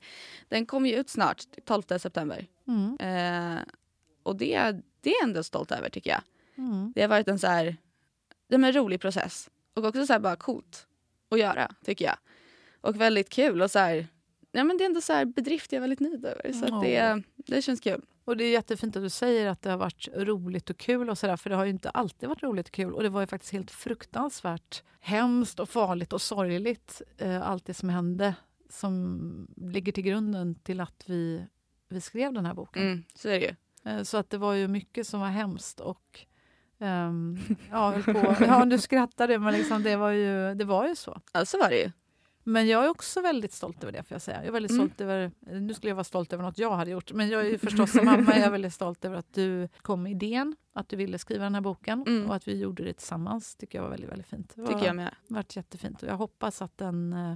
den 0.48 0.66
kommer 0.66 0.90
ju 0.90 0.96
ut 0.96 1.10
snart, 1.10 1.44
12 1.66 1.82
september. 2.00 2.48
Mm. 2.68 2.98
Eh, 3.00 3.62
och 4.24 4.36
det, 4.36 4.82
det 5.02 5.10
är 5.10 5.14
jag 5.22 5.24
ändå 5.24 5.44
stolt 5.44 5.72
över 5.72 5.90
tycker 5.90 6.10
jag. 6.10 6.22
Mm. 6.58 6.92
Det 6.96 7.02
har 7.02 7.08
varit 7.08 7.28
en 7.28 7.40
så 7.40 7.48
här, 7.48 7.78
det 8.48 8.58
en 8.68 8.74
rolig 8.76 9.02
process. 9.02 9.50
Och 9.74 9.86
också 9.86 10.06
så 10.06 10.14
här 10.14 10.20
bara 10.20 10.36
coolt 10.36 10.88
att 11.30 11.40
göra 11.40 11.72
tycker 11.86 12.06
jag. 12.06 12.18
Och 12.82 13.02
väldigt 13.02 13.30
kul 13.30 13.62
och 13.62 13.72
så 13.72 13.80
här, 13.80 14.08
ja 14.58 14.64
men 14.64 14.78
det 14.78 14.84
är 14.84 14.86
ändå 14.86 15.02
så 15.02 15.26
bedrift 15.26 15.72
jag 15.72 15.78
är 15.78 15.82
väldigt 15.82 16.00
nöjd 16.00 16.26
över. 16.26 16.52
Så 16.54 16.66
att 16.76 16.84
det, 16.84 17.24
det 17.36 17.62
känns 17.62 17.80
kul. 17.80 18.02
Och 18.26 18.38
det 18.38 18.44
är 18.44 18.52
jättefint 18.52 18.96
att 18.96 19.04
du 19.04 19.10
säger 19.10 19.48
att 19.48 19.62
det 19.62 19.70
har 19.70 19.78
varit 19.78 20.08
roligt 20.16 20.70
och 20.70 20.78
kul 20.78 21.10
och 21.10 21.18
sådär, 21.18 21.38
för 21.38 21.50
det 21.50 21.56
har 21.56 21.66
ju 21.66 21.72
inte 21.72 21.90
alltid 21.90 22.30
varit 22.30 22.44
roligt 22.44 22.68
och 22.68 22.74
kul. 22.74 22.94
Och 22.94 23.04
det 23.04 23.10
var 23.10 23.22
ju 23.22 23.28
faktiskt 23.28 23.54
helt 23.54 23.72
fruktansvärt 23.72 24.84
hemskt 25.00 25.60
och 25.60 25.70
farligt 25.70 26.14
och 26.14 26.22
sorgligt, 26.22 27.02
eh, 27.18 27.42
allt 27.50 27.66
det 27.66 27.74
som 27.74 27.90
hände 27.90 28.36
som 28.70 29.48
ligger 29.58 29.92
till 29.92 30.04
grunden 30.04 30.56
till 30.56 30.80
att 30.80 31.04
vi, 31.06 31.46
vi 31.90 32.02
skrev 32.02 32.34
den 32.34 32.46
här 32.46 32.54
boken. 32.54 32.84
Mm, 32.84 33.04
så 33.16 33.30
är 33.30 33.40
det 33.40 33.46
ju. 33.46 33.56
Eh, 33.92 34.04
Så 34.04 34.18
att 34.18 34.30
det 34.30 34.38
var 34.38 34.54
ju 34.54 34.68
mycket 34.68 35.08
som 35.08 35.20
var 35.20 35.28
hemskt 35.28 35.80
och 35.80 36.20
ehm, 36.80 37.38
ja, 37.72 37.94
på. 38.06 38.36
ja, 38.40 38.66
du 38.66 38.78
skrattade 38.78 39.40
men 39.40 39.54
liksom 39.54 39.84
det, 39.84 39.96
var 39.96 40.10
ju, 40.10 40.56
det 40.56 40.66
var 40.66 40.88
ju 40.88 40.96
så. 40.96 41.22
Ja, 41.34 41.46
så 41.46 41.58
var 41.58 41.70
det 41.70 41.78
ju. 41.78 41.92
Men 42.48 42.68
jag 42.68 42.86
är 42.86 42.90
också 42.90 43.22
väldigt 43.22 43.54
stolt 43.54 43.84
över 43.84 43.92
det. 43.94 44.04
Får 44.04 44.16
jag 44.16 44.22
säga. 44.22 44.38
Jag 44.38 44.48
är 44.48 44.52
väldigt 44.52 44.72
Mm. 44.72 44.88
stolt 44.88 45.02
över, 45.02 45.32
nu 45.40 45.74
skulle 45.74 45.90
jag 45.92 45.96
vara 45.96 46.04
stolt 46.04 46.34
över 46.34 46.44
något 46.44 46.58
jag 46.58 46.72
hade 46.76 46.92
gjort. 46.92 47.12
Men 47.14 47.30
jag 47.30 47.48
är 47.48 47.58
förstås 47.68 47.92
som 47.92 48.06
mamma 48.06 48.34
är 48.34 48.42
jag 48.42 48.52
väldigt 48.52 48.74
stolt 48.74 49.06
över 49.06 49.16
att 49.18 49.34
du 49.34 49.70
kom 49.82 50.04
med 50.04 50.12
idén. 50.12 50.56
Att 50.74 50.90
du 50.90 50.96
ville 50.96 51.20
skriva 51.20 51.44
den 51.44 51.54
här 51.56 51.62
boken. 51.62 52.04
Mm. 52.08 52.30
Och 52.30 52.36
att 52.36 52.48
vi 52.48 52.60
gjorde 52.60 52.84
det 52.84 52.94
tillsammans. 52.94 53.56
tycker 53.56 53.78
jag 53.78 53.84
var 53.84 53.90
väldigt, 53.90 54.10
väldigt 54.12 54.28
fint. 54.28 54.54
Det 54.56 54.62
var, 54.62 54.68
Tycker 54.68 54.86
jag 54.86 54.96
med. 54.96 55.16
varit 55.28 55.56
jättefint. 55.56 56.04
Och 56.04 56.10
jag 56.10 56.18
hoppas 56.18 56.62
att 56.62 56.78
den, 56.78 57.14
eh, 57.14 57.34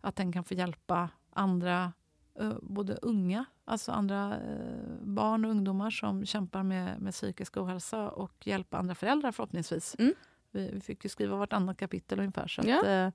att 0.00 0.16
den 0.16 0.32
kan 0.32 0.44
få 0.44 0.54
hjälpa 0.54 1.08
andra, 1.32 1.92
eh, 2.40 2.52
både 2.62 2.94
unga, 3.02 3.44
alltså 3.64 3.92
andra 3.92 4.36
eh, 4.36 4.94
barn 5.00 5.44
och 5.44 5.50
ungdomar 5.50 5.90
som 5.90 6.26
kämpar 6.26 6.62
med, 6.62 7.00
med 7.00 7.12
psykisk 7.12 7.56
ohälsa 7.56 8.10
och 8.10 8.46
hjälpa 8.46 8.78
andra 8.78 8.94
föräldrar 8.94 9.32
förhoppningsvis. 9.32 9.96
Mm. 9.98 10.14
Vi, 10.50 10.70
vi 10.72 10.80
fick 10.80 11.04
ju 11.04 11.08
skriva 11.10 11.36
vartannat 11.36 11.76
kapitel 11.78 12.18
ungefär. 12.18 12.46
Så, 12.48 12.62
Ja. 12.64 13.06
att, 13.06 13.14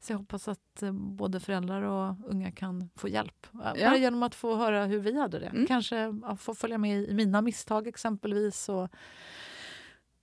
så 0.00 0.12
jag 0.12 0.18
hoppas 0.18 0.48
att 0.48 0.82
eh, 0.82 0.92
både 0.92 1.40
föräldrar 1.40 1.82
och 1.82 2.14
unga 2.24 2.50
kan 2.52 2.90
få 2.94 3.08
hjälp. 3.08 3.46
Eh, 3.54 3.60
Ja. 3.76 3.88
Bara 3.90 3.96
genom 3.96 4.22
att 4.22 4.34
få 4.34 4.56
höra 4.56 4.84
hur 4.84 4.98
vi 4.98 5.18
hade 5.20 5.38
det. 5.38 5.46
Mm. 5.46 5.66
Kanske 5.66 5.96
ja, 6.22 6.36
få 6.36 6.54
följa 6.54 6.78
med 6.78 7.02
i 7.02 7.14
mina 7.14 7.42
misstag 7.42 7.86
exempelvis. 7.86 8.68
Och, 8.68 8.88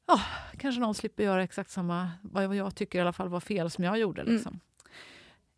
ja, 0.08 0.20
kanske 0.58 0.82
någon 0.82 0.96
slipper 0.96 1.24
göra 1.24 1.44
exakt 1.44 1.72
samma, 1.72 2.12
vad 2.22 2.56
jag 2.56 2.76
tycker 2.76 3.00
i 3.00 3.02
alla 3.02 3.14
fall 3.14 3.30
var 3.30 3.40
fel 3.40 3.72
som 3.72 3.84
jag 3.84 4.00
gjorde. 4.00 4.22
Mm. 4.22 4.34
Liksom. 4.34 4.60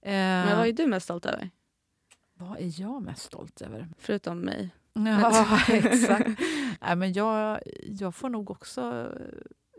Men 0.01 0.49
Eh, 0.49 0.57
vad 0.57 0.67
är 0.67 0.73
du 0.73 0.87
mest 0.87 1.03
stolt 1.03 1.25
över? 1.25 1.49
vad 2.33 2.59
är 2.59 2.81
jag 2.81 3.01
mest 3.01 3.21
stolt 3.23 3.61
över? 3.61 3.87
Förutom 3.97 4.39
mig. 4.39 4.69
Ja, 4.93 5.59
exakt. 5.69 6.29
Nej, 6.81 6.95
men 6.95 7.13
jag, 7.13 7.59
jag 7.83 8.15
får 8.15 8.29
nog 8.29 8.51
också... 8.51 9.11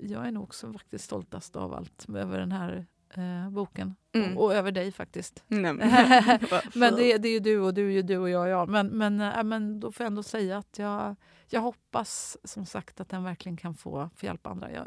Jag 0.02 0.26
är 0.26 0.30
nog 0.30 0.42
också 0.42 0.72
faktiskt 0.72 1.04
stoltast 1.04 1.56
av 1.56 1.74
allt 1.74 2.06
över 2.14 2.38
den 2.38 2.52
här 2.52 2.86
eh, 3.16 3.50
boken. 3.50 3.96
Mm. 4.14 4.36
Och, 4.38 4.44
och 4.44 4.54
över 4.54 4.72
dig 4.72 4.92
faktiskt. 4.92 5.44
Nej, 5.46 5.72
men, 5.72 5.78
Men 6.74 6.94
det, 6.96 7.18
det 7.18 7.28
är 7.28 7.32
ju 7.32 7.40
du 7.40 7.58
och 7.60 7.74
du 7.74 7.86
är 7.86 7.90
ju 7.92 8.02
du 8.02 8.18
och 8.18 8.30
jag 8.30 8.42
och 8.42 8.48
jag. 8.48 8.68
Men, 8.68 8.86
men, 8.88 9.20
äh, 9.20 9.42
men 9.44 9.80
då 9.80 9.92
får 9.92 10.04
jag 10.04 10.10
ändå 10.10 10.22
säga 10.22 10.58
att 10.58 10.78
jag, 10.78 11.16
jag 11.48 11.60
hoppas 11.60 12.36
som 12.44 12.66
sagt 12.66 13.00
att 13.00 13.08
den 13.08 13.24
verkligen 13.24 13.56
kan 13.56 13.74
få, 13.74 14.10
få 14.16 14.26
hjälpa 14.26 14.50
andra. 14.50 14.72
Jag, 14.72 14.86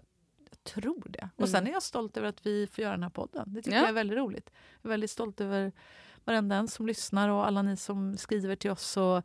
jag 0.50 0.64
tror 0.64 1.04
det. 1.10 1.30
Och 1.36 1.50
sen 1.50 1.58
Mm. 1.60 1.70
är 1.70 1.74
jag 1.74 1.84
stolt 1.84 2.18
över 2.18 2.28
att 2.28 2.46
vi 2.46 2.68
får 2.68 2.82
göra 2.82 2.94
den 2.94 3.04
här 3.04 3.10
podden. 3.10 3.54
Det 3.54 3.62
tycker 3.62 3.78
Ja. 3.78 3.82
jag 3.84 3.90
är 3.90 3.94
väldigt 3.94 4.18
roligt. 4.18 4.50
Jag 4.82 4.90
är 4.90 4.90
väldigt 4.90 5.12
stolt 5.12 5.42
över 5.42 5.72
varenda 6.26 6.56
en 6.56 6.68
som 6.68 6.88
lyssnar 6.88 7.30
och 7.30 7.48
alla 7.48 7.62
ni 7.62 7.76
som 7.78 8.18
skriver 8.18 8.56
till 8.56 8.72
oss 8.72 8.98
och 8.98 9.18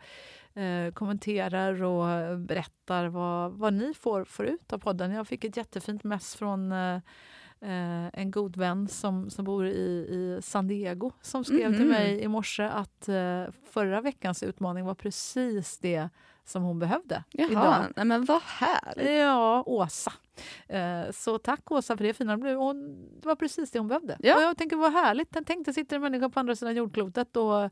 eh, 0.61 0.93
kommenterar 0.93 1.83
och 1.83 2.38
berättar 2.38 3.07
vad, 3.07 3.53
vad 3.53 3.73
ni 3.73 3.95
får, 3.95 4.25
får 4.25 4.47
ut 4.47 4.73
av 4.73 4.79
podden. 4.79 5.11
Jag 5.11 5.29
fick 5.29 5.45
ett 5.45 5.57
jättefint 5.57 6.05
mess 6.05 6.35
från 6.37 6.73
eh, 6.73 7.01
eh, 7.64 8.20
en 8.20 8.31
god 8.31 8.57
vän 8.57 8.88
som, 8.88 9.31
som 9.31 9.44
bor 9.44 9.66
i, 9.66 9.70
i 10.11 10.38
San 10.42 10.66
Diego 10.68 11.11
som 11.22 11.44
skrev 11.44 11.72
till 11.72 11.81
Mhm. 11.81 11.88
mig 11.88 12.20
i 12.20 12.29
morse 12.29 12.62
att 12.64 13.09
eh, 13.09 13.44
förra 13.70 14.00
veckans 14.00 14.42
utmaning 14.42 14.85
var 14.85 14.94
precis 14.94 15.79
det 15.79 16.09
som 16.44 16.62
hon 16.62 16.79
behövde 16.79 17.24
idag. 17.31 17.50
Jaha, 17.53 17.87
nej, 17.96 18.05
men 18.05 18.24
vad 18.24 18.42
härligt. 18.42 19.11
Ja, 19.11 19.62
Åsa. 19.66 20.12
Eh, 20.68 21.03
så 21.12 21.38
tack 21.38 21.70
Åsa 21.70 21.96
för 21.96 22.05
det 22.05 22.14
fina. 22.14 22.37
Det 22.37 22.55
hon- 22.55 23.11
Det 23.20 23.27
var 23.29 23.37
precis 23.37 23.70
det 23.70 23.79
hon 23.79 23.88
behövde. 23.88 24.16
Ja. 24.20 24.37
Och 24.37 24.42
jag 24.42 24.57
tänker 24.59 24.77
vad 24.77 24.92
härligt. 24.92 25.37
Tänk 25.46 25.64
dig 25.64 25.74
sitter 25.74 25.96
en 25.96 26.03
människa 26.03 26.29
på 26.29 26.40
andra 26.40 26.57
sidan 26.57 26.74
jordklotet 26.77 27.37
och, 27.37 27.70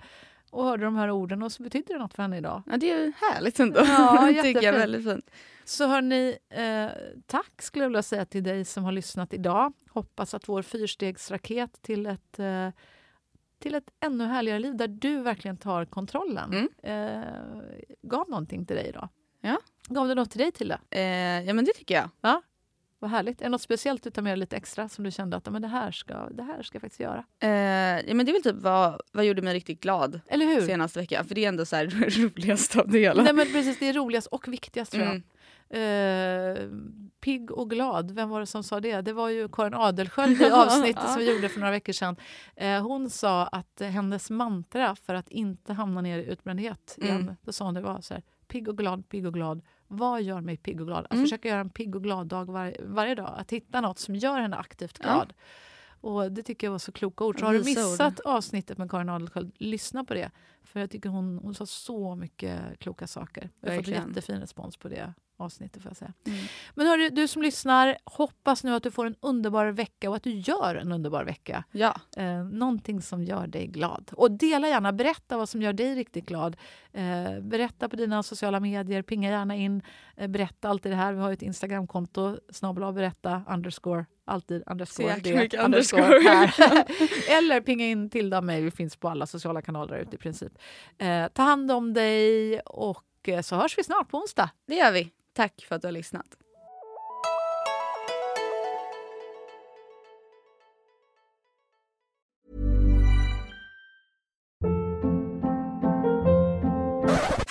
och 0.53 0.65
hörde 0.65 0.85
de 0.85 0.97
här 0.97 1.11
orden 1.11 1.43
och 1.43 1.53
så 1.53 1.63
betyder 1.63 1.95
det 1.95 2.01
något 2.01 2.15
för 2.15 2.23
henne 2.23 2.37
idag. 2.39 2.63
Ja, 2.67 2.77
det 2.77 2.91
är 2.91 2.99
ju 3.05 3.13
härligt 3.17 3.61
ändå. 3.61 3.81
Ja, 3.81 4.33
tycker 4.43 4.63
jag 4.63 4.73
väldigt 4.73 5.05
fint. 5.05 5.31
Så 5.65 5.87
hörni, 5.87 6.37
eh, 6.51 6.91
tack 7.27 7.63
skulle 7.63 7.85
jag 7.85 7.89
vilja 7.89 8.03
säga 8.03 8.25
till 8.25 8.43
dig 8.43 8.65
som 8.65 8.85
har 8.85 8.93
lyssnat 8.93 9.35
idag. 9.35 9.73
Hoppas 9.91 10.35
att 10.35 10.49
vår 10.49 10.63
fyrstegsraket 10.63 11.83
till 11.83 12.07
ett, 12.07 12.39
eh, 12.39 12.69
till 13.59 13.75
ett 13.75 13.91
ännu 14.01 14.25
härligare 14.25 14.59
liv 14.59 14.77
där 14.77 14.89
du 14.89 15.19
verkligen 15.23 15.57
tar 15.57 15.85
kontrollen 15.85 16.69
Mm. 16.83 17.19
eh, 17.19 17.27
gav 18.03 18.29
någonting 18.31 18.67
till 18.67 18.77
dig 18.77 18.89
idag. 18.89 19.09
Ja. 19.41 19.59
Gav 19.89 20.09
det 20.09 20.15
något 20.15 20.31
till 20.31 20.41
dig 20.41 20.53
Tilda? 20.53 20.81
Eh, 20.91 21.01
ja, 21.43 21.55
men 21.55 21.65
det 21.65 21.73
tycker 21.73 21.95
jag. 21.95 22.09
Vad 23.03 23.11
härligt. 23.11 23.41
Är 23.41 23.45
det 23.45 23.51
något 23.51 23.61
speciellt 23.63 24.03
du 24.03 24.11
tar 24.11 24.23
med 24.23 24.31
dig 24.31 24.37
lite 24.39 24.57
extra 24.57 24.89
som 24.89 25.05
du 25.05 25.11
kände 25.11 25.37
att 25.37 25.53
men 25.53 25.63
det, 25.63 25.69
här 25.69 25.91
ska, 25.93 26.29
det 26.31 26.43
här 26.43 26.63
ska 26.63 26.77
jag 26.77 26.81
faktiskt 26.81 27.01
göra? 27.01 27.25
Eh, 27.41 27.49
ja, 28.09 28.15
men 28.15 28.27
det 28.27 28.31
är 28.31 28.33
väl 28.33 28.43
typ 28.43 28.63
vad, 28.63 29.01
vad 29.13 29.25
gjorde 29.25 29.43
mig 29.43 29.55
riktigt 29.55 29.81
glad 29.81 30.21
Eller 30.27 30.47
hur? 30.47 30.61
senaste 30.61 30.99
veckan. 30.99 31.25
För 31.25 31.35
det 31.35 31.45
är 31.45 31.49
ändå 31.49 31.65
så 31.65 31.77
här 31.77 31.87
roligast 32.23 32.77
av 32.77 32.89
det 32.89 32.99
hela. 32.99 33.23
Nej, 33.23 33.33
men 33.33 33.47
precis, 33.53 33.79
det 33.79 33.89
är 33.89 33.93
roligast 33.93 34.27
och 34.27 34.49
viktigast 34.49 34.93
tror 34.93 35.05
jag. 35.05 35.13
Mm. 35.13 35.23
Eh, 35.71 36.59
pigg 37.21 37.51
och 37.51 37.71
glad, 37.71 38.11
vem 38.11 38.29
var 38.29 38.41
det 38.41 38.47
som 38.47 38.63
sa 38.63 38.81
det? 38.81 39.01
Det 39.01 39.13
var 39.13 39.29
ju 39.29 39.49
Karin 39.49 39.75
Adelsköld 39.75 40.41
i 40.43 40.51
avsnittet 40.51 41.09
som 41.11 41.19
vi 41.19 41.35
gjorde 41.35 41.49
för 41.49 41.61
några 41.61 41.71
veckor 41.71 41.93
sedan. 41.93 42.17
Eh, 42.57 42.83
hon 42.83 43.11
sa 43.11 43.47
att 43.47 43.81
hennes 43.85 44.31
mantra 44.31 44.97
för 44.97 45.15
att 45.15 45.29
inte 45.29 45.73
hamna 45.73 46.01
ner 46.01 46.19
i 46.19 46.25
utbrändhet 46.25 46.99
igen, 47.03 47.21
Mm. 47.21 47.35
då 47.43 47.53
sa 47.53 47.65
hon 47.65 47.75
det 47.75 47.81
var 47.81 48.01
så 48.01 48.15
här, 48.15 48.23
pigg 48.49 48.69
och 48.69 48.79
glad, 48.79 49.09
pigg 49.09 49.27
och 49.27 49.35
glad. 49.35 49.63
Vad 49.93 50.23
gör 50.23 50.41
mig 50.41 50.57
pigg 50.57 50.81
och 50.81 50.87
glad? 50.87 51.05
Att 51.05 51.13
Mm. 51.13 51.25
försöka 51.25 51.49
göra 51.49 51.61
en 51.61 51.71
pigg 51.71 51.97
och 51.97 52.03
glad 52.03 52.27
dag 52.27 52.45
var, 52.51 52.77
varje 52.81 53.15
dag. 53.15 53.35
Att 53.37 53.51
hitta 53.53 53.81
något 53.81 53.99
som 53.99 54.15
gör 54.15 54.41
henne 54.41 54.57
aktivt 54.57 54.99
Ja. 55.03 55.05
glad. 55.05 55.33
Och 56.01 56.33
Det 56.33 56.43
tycker 56.43 56.67
jag 56.67 56.73
var 56.73 56.79
så 56.79 56.93
kloka 56.93 57.25
ord. 57.25 57.41
Så 57.41 57.47
har 57.47 57.53
du 57.53 57.59
ord. 57.59 57.65
missat 57.65 58.21
avsnittet 58.21 58.79
med 58.79 58.91
Karin 58.91 59.09
Adelsköld, 59.09 59.53
lyssna 59.59 60.05
på 60.05 60.15
det. 60.15 60.31
För 60.63 60.81
jag 60.81 60.91
tycker 60.91 61.09
hon, 61.09 61.39
hon 61.43 61.55
sa 61.55 61.67
så 61.67 62.15
mycket 62.15 62.79
kloka 62.79 63.07
saker. 63.07 63.51
Jag 63.61 63.71
har 63.71 63.77
fått 63.77 63.89
jättefin 63.89 64.41
respons 64.41 64.77
på 64.77 64.89
det 64.89 65.15
avsnittet. 65.43 65.83
Får 65.83 65.91
jag 65.91 65.97
säga. 65.97 66.13
Mm. 66.27 66.39
Men 66.75 66.87
hörru, 66.87 67.09
du 67.09 67.29
som 67.29 67.43
lyssnar, 67.43 67.97
hoppas 68.05 68.65
nu 68.65 68.75
att 68.75 68.83
du 68.83 68.91
får 68.91 69.07
en 69.07 69.17
underbar 69.21 69.67
vecka 69.67 70.11
och 70.11 70.17
att 70.17 70.23
du 70.23 70.31
gör 70.31 70.75
en 70.75 70.93
underbar 70.93 71.25
vecka. 71.25 71.65
Ja, 71.73 71.95
Eh, 72.17 72.45
någonting 72.45 73.03
som 73.03 73.25
gör 73.25 73.47
dig 73.47 73.67
glad. 73.67 74.11
Och 74.13 74.31
dela 74.31 74.69
gärna, 74.69 74.93
berätta 74.93 75.37
vad 75.37 75.49
som 75.49 75.63
gör 75.63 75.73
dig 75.73 75.95
riktigt 75.95 76.27
glad. 76.27 76.57
Eh, 76.93 77.41
berätta 77.41 77.89
på 77.89 77.97
dina 77.97 78.23
sociala 78.23 78.61
medier, 78.61 79.03
pinga 79.03 79.31
gärna 79.31 79.57
in. 79.57 79.83
Eh, 80.17 80.29
berätta 80.29 80.69
alltid 80.69 80.93
det 80.93 80.97
här. 80.97 81.13
Vi 81.13 81.21
har 81.21 81.29
ju 81.29 81.35
ett 81.35 81.43
Instagramkonto, 81.43 82.37
snabel 82.53 82.93
berätta, 82.93 83.43
underscore, 83.49 84.07
alltid 84.25 84.63
underscore. 84.67 85.07
det, 85.23 86.29
här. 86.29 86.85
Eller 87.39 87.61
pinga 87.61 87.87
in 87.87 88.11
Tilda 88.11 88.39
och 88.39 88.45
mig, 88.45 88.63
vi 88.63 88.71
finns 88.71 88.97
på 88.97 89.09
alla 89.09 89.27
sociala 89.27 89.63
kanaler 89.63 89.99
ute 89.99 90.17
i 90.17 90.19
princip. 90.19 90.53
Eh, 90.99 91.29
ta 91.29 91.43
hand 91.43 91.71
om 91.71 91.93
dig 91.93 92.61
och 92.61 93.29
eh, 93.29 93.41
så 93.41 93.57
hörs 93.57 93.79
vi 93.79 93.85
snart 93.85 94.11
på 94.11 94.19
onsdag. 94.19 94.51
det 94.67 94.75
gör 94.75 94.93
vi. 94.93 95.13
Tack 95.33 95.65
för 95.69 95.77
att 95.77 95.83
du 95.83 95.89
har 95.89 95.93
lyssnat. 95.93 96.37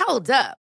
Hold 0.08 0.30
up. 0.30 0.61